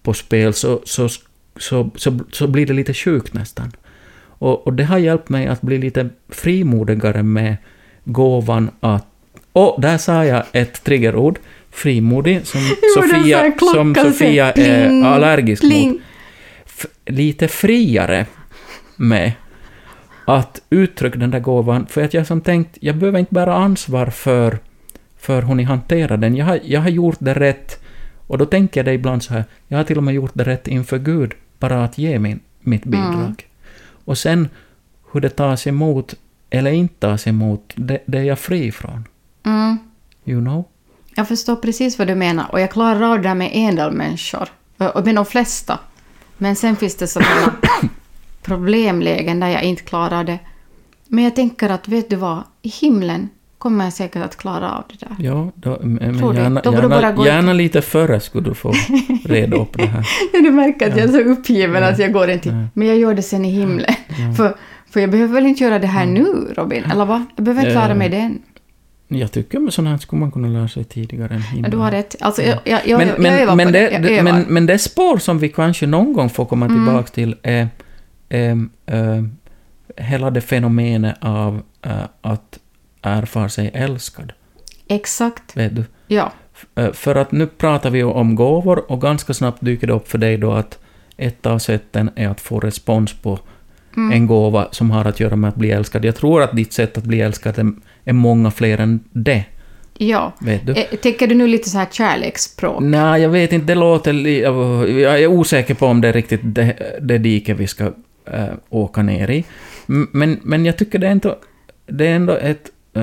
[0.02, 1.08] på spel, så, så,
[1.56, 3.72] så, så, så blir det lite sjukt nästan.
[4.38, 7.56] Och, och det har hjälpt mig att bli lite frimodigare med
[8.04, 9.06] gåvan att...
[9.52, 11.38] Och där sa jag ett triggerord,
[11.70, 15.90] frimodig, som Jo, Sofia, som Sofia pling, är allergisk pling.
[15.90, 16.00] mot.
[16.66, 18.26] F- lite friare
[18.96, 19.32] med
[20.26, 24.06] att uttrycka den där gåvan, för att jag som tänkt, jag behöver inte bära ansvar
[24.06, 24.58] för,
[25.22, 26.36] för hur ni hanterar den.
[26.36, 27.82] Jag har, jag har gjort det rätt,
[28.26, 30.44] och då tänker jag det ibland så här, jag har till och med gjort det
[30.44, 33.14] rätt inför Gud, bara att ge min, mitt bidrag.
[33.14, 33.36] Mm.
[34.04, 34.48] Och sen
[35.12, 36.14] hur det tas emot
[36.50, 39.04] eller inte tas emot, det, det är jag fri från.
[39.42, 39.78] Mm.
[40.24, 40.64] You know?
[41.14, 43.92] Jag förstår precis vad du menar och jag klarar av det där med en del
[43.92, 44.48] människor.
[44.78, 45.78] Och och med de flesta.
[46.38, 47.52] Men sen finns det sådana
[48.42, 50.38] problemlägen där jag inte klarar det.
[51.06, 52.42] Men jag tänker att, vet du vad?
[52.62, 53.28] I himlen
[53.62, 55.16] kommer jag säkert att klara av det där.
[55.26, 56.38] Ja, då, men Tror du?
[56.40, 58.72] gärna, Då du bara gärna, gå gärna lite före skulle du få
[59.24, 60.06] reda upp det här.
[60.32, 61.88] Du märker att jag är så uppgiven Ja.
[61.88, 62.64] att jag går inte Ja.
[62.74, 63.94] Men jag gör det sen i himlen.
[64.08, 64.34] Ja.
[64.36, 64.56] För,
[64.90, 66.84] för jag behöver väl inte göra det här nu, Robin?
[66.92, 67.22] Eller vad?
[67.36, 67.80] Jag behöver inte Ja.
[67.80, 68.38] klara mig den.
[69.08, 71.70] Jag tycker med sånt här skulle man kunna lära sig tidigare än Ja, himlen.
[71.70, 72.16] du har rätt.
[72.20, 73.90] Alltså, jag, jag, jag, men, jag, men, övar men, på det, det.
[73.92, 74.32] Jag det, övar.
[74.32, 76.84] men, men det spår som vi kanske någon gång får komma Mm.
[76.86, 77.68] tillbaka till är
[78.28, 79.28] är, är
[79.96, 81.92] hela det fenomenet av äh,
[82.22, 82.58] att
[83.02, 84.32] erfara sig älskad.
[84.88, 85.56] Exakt.
[85.56, 85.84] Vet du?
[86.06, 86.32] Ja.
[86.74, 90.08] Eh, För att nu pratar vi ju om gåvor och ganska snabbt dyker det upp
[90.08, 90.78] för dig då att
[91.16, 93.38] ett av sätten är att få respons på
[93.96, 94.12] Mm.
[94.12, 96.04] en gåva som har att göra med att bli älskad.
[96.04, 97.74] Jag tror att ditt sätt att bli älskad
[98.04, 99.44] är, många fler än det.
[99.98, 100.32] Ja.
[100.40, 100.72] Vet du?
[100.72, 102.82] Eh, Tänker du nu lite så här kärleksspråk?
[102.82, 104.12] Nej, jag vet inte, det låter...
[104.98, 107.84] Jag är osäker på om det är riktigt det, det diket vi ska
[108.32, 109.44] äh, åka ner i.
[109.86, 111.36] Men, men jag tycker det är ändå,
[111.86, 113.02] det är ändå ett, eh,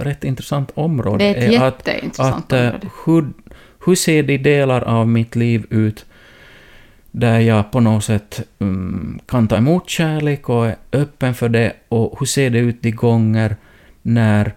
[0.00, 1.88] rätt intressant område Det är ett
[2.18, 2.80] att, att område.
[3.06, 3.28] hur,
[3.86, 6.06] hur ser de delar av mitt liv ut
[7.10, 11.72] där jag på något sätt mm, kan ta emot kärlek och är öppen för det
[11.88, 13.56] och hur ser det ut de gånger
[14.02, 14.54] när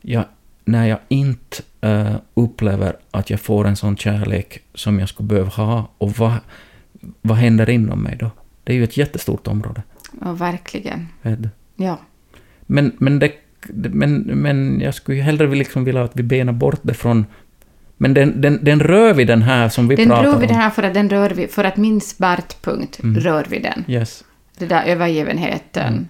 [0.00, 0.24] jag,
[0.64, 5.50] när jag inte eh, upplever att jag får en sån kärlek som jag skulle behöva
[5.50, 6.34] ha och vad,
[7.20, 8.30] vad händer inom mig då?
[8.64, 9.82] Det är ju ett jättestort område.
[10.20, 11.08] Ja, verkligen.
[11.76, 11.98] Ja.
[12.66, 13.32] Men, men, det,
[13.72, 17.26] men, men jag skulle ju hellre liksom vilja att vi benar bort det från...
[17.96, 20.40] Men den, den, den rör vi den här som vi Den pratar rör om.
[20.40, 23.20] vi den här för att den rör vi, för att min smärtpunkt Mm.
[23.20, 23.84] rör vi den.
[23.88, 24.24] Yes.
[24.58, 25.92] Det där övergivenheten.
[25.92, 26.06] Mm.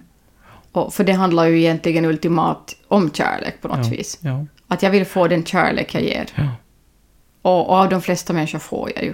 [0.71, 3.91] Och, för det handlar ju egentligen ultimat om kärlek på något Ja.
[3.91, 4.19] vis.
[4.21, 4.45] Ja.
[4.67, 6.25] Att jag vill få den kärlek jag ger.
[6.35, 6.49] Ja.
[7.41, 9.13] Och, och av de flesta människor får jag ju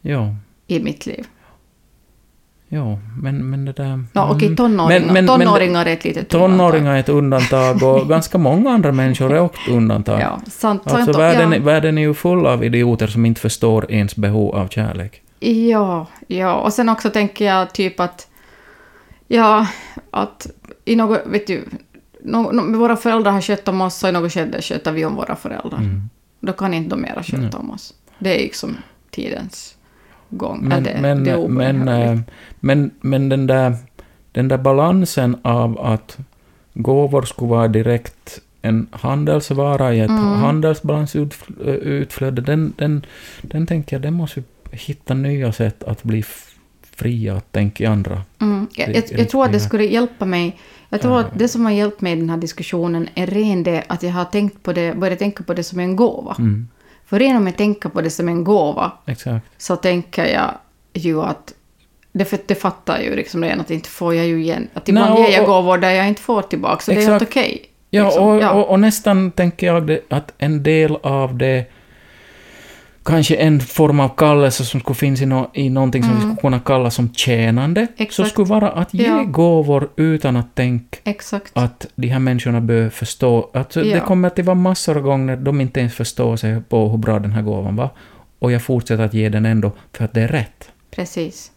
[0.00, 0.34] Ja.
[0.66, 1.26] i mitt liv.
[2.70, 4.04] Ja, men, men det där...
[4.14, 4.56] Okej, Mm.
[4.56, 8.92] tonåringar, Men- men- tonåringar är ett litet Tonåringar är ett undantag och ganska många andra
[8.92, 10.20] människor är också undantag.
[10.20, 10.82] Ja, sant.
[10.84, 11.56] Alltså sant världen, ja.
[11.56, 15.22] är- världen är ju full av idioter som inte förstår ens behov av kärlek.
[15.40, 18.28] Ja, ja, och sen också tänker jag typ att,
[19.28, 19.66] ja,
[20.10, 20.46] att
[20.84, 21.64] i något, vet du,
[22.24, 25.14] no, no, våra föräldrar har skött om oss och i något skede sköter vi om
[25.14, 25.78] våra föräldrar.
[25.78, 26.10] Mm.
[26.40, 27.94] Då kan inte de mera sköta om oss.
[28.18, 28.76] Det är liksom
[29.10, 29.74] tidens
[30.30, 30.60] gång.
[30.62, 32.18] Men, det, men, det men, eh,
[32.60, 33.76] men, men den, där,
[34.32, 36.18] den där balansen av att
[36.74, 40.24] gåvor skulle vara direkt en handelsvara i ett Mm.
[40.24, 43.06] handelsbalansutflöde, den, den,
[43.42, 46.24] den tänker jag, den måste vi hitta nya sätt att bli
[46.96, 48.22] fria att tänka i andra.
[48.40, 48.66] Mm.
[48.74, 50.56] Jag, jag, jag tror att det skulle hjälpa mig.
[50.88, 53.84] Jag tror att det som har hjälpt mig i den här diskussionen är ren det
[53.86, 56.36] att jag har tänkt på det, börjat tänka på det som en gåva.
[56.38, 56.68] Mm,
[57.08, 59.46] För redan om jag tänker på det som en gåva exakt.
[59.58, 60.50] så tänker jag
[60.92, 61.54] ju att
[62.12, 64.68] det, för, det fattar ju liksom redan att inte får jag ju igen.
[64.74, 67.00] Att ibland Nej, ger jag och- gåvor där jag inte får tillbaka, så det är
[67.10, 67.30] helt Exakt.
[67.36, 67.64] okej.
[67.90, 68.24] Ja, liksom.
[68.28, 68.50] och, Ja.
[68.52, 71.64] Och, och nästan tänker jag att en del av det
[73.08, 76.36] kanske en form av kallelse som skulle finnas i, no, i någonting som vi skulle
[76.36, 77.94] kunna kalla som tjänande, så Mm.
[78.06, 78.30] Exakt.
[78.30, 79.22] skulle vara att ge Ja.
[79.22, 81.52] gåvor utan att tänka Exakt.
[81.54, 83.50] att de här människorna bör förstå.
[83.54, 84.00] Att Det Ja.
[84.00, 87.32] kommer att vara massor av gånger de inte ens förstår sig på hur bra den
[87.32, 87.90] här gåvan var.
[88.38, 90.70] Och jag fortsätter att ge den ändå för att det är rätt.
[90.90, 91.52] Precis.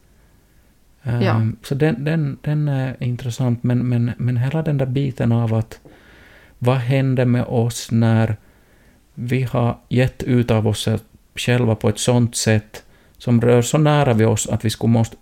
[1.04, 1.42] Ehm, Ja.
[1.64, 5.80] Så den, den, den är intressant, men, men, men hela den där biten av att
[6.60, 8.36] vad händer med oss när
[9.16, 10.88] vi har gett ut av oss
[11.36, 12.84] själva på ett sånt sätt
[13.18, 15.16] som rör så nära vid oss att vi skulle måste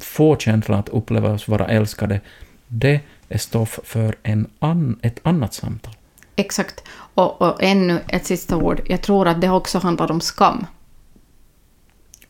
[0.00, 2.20] få känslan att uppleva oss vara älskade,
[2.68, 5.94] det är stoff för en an, ett annat samtal.
[6.36, 6.82] Exakt.
[7.14, 8.80] Och, och ännu ett sista ord.
[8.86, 10.66] Jag tror att det också handlar om skam.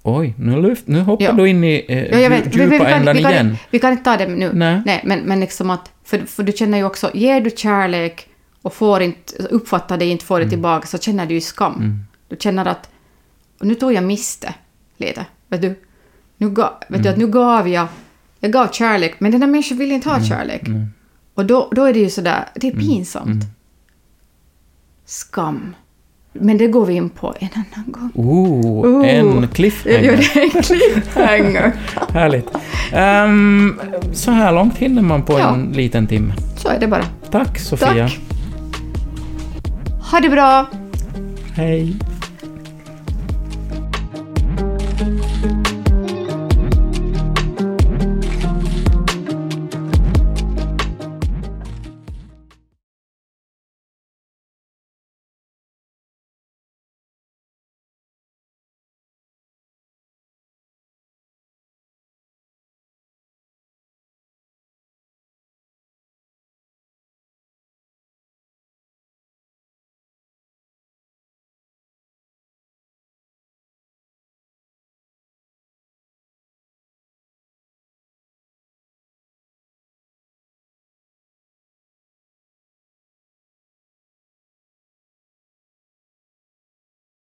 [0.03, 1.33] Oj, nu, lyft, nu hoppar Ja.
[1.33, 2.45] du in i eh, Ja, vet.
[2.47, 3.57] dju- Vi, vi, djupa vi, kan, ändan vi, kan, igen.
[3.71, 4.51] vi kan inte ta det nu.
[4.53, 4.83] Nej.
[4.87, 5.91] Nej, men, men liksom att...
[6.05, 8.29] För, för du känner ju också, ger du kärlek
[8.63, 11.75] och får inte, uppfattar det inte, får det tillbaka, så känner du ju skam.
[11.75, 12.05] Mm.
[12.29, 12.91] Du känner att
[13.61, 14.55] och nu tog jag miste
[14.97, 15.27] lite.
[15.49, 15.75] Vet du?
[16.37, 17.03] Nu, ga, vet Mm.
[17.03, 17.87] du att nu gav jag...
[18.41, 20.69] Jag gav kärlek, men den där människan vill inte ha kärlek.
[20.69, 20.87] Mm.
[21.35, 23.45] Och då, då är det ju sådär, det är pinsamt.
[25.05, 25.75] Skam.
[26.33, 28.11] Men det går vi in på en annan gång.
[28.15, 29.09] Ooh, Ooh.
[29.09, 30.03] en cliffhanger.
[30.03, 31.73] Ja, det är en cliffhanger.
[32.13, 32.47] Härligt.
[32.93, 33.81] Ehm,
[34.13, 35.55] så här långt hinner man på Ja.
[35.55, 36.35] en liten timme.
[36.57, 37.05] Så är det bara.
[37.31, 38.09] Tack Sofia.
[38.09, 38.19] Tack.
[40.11, 40.67] Ha det bra!
[41.55, 41.97] Hej.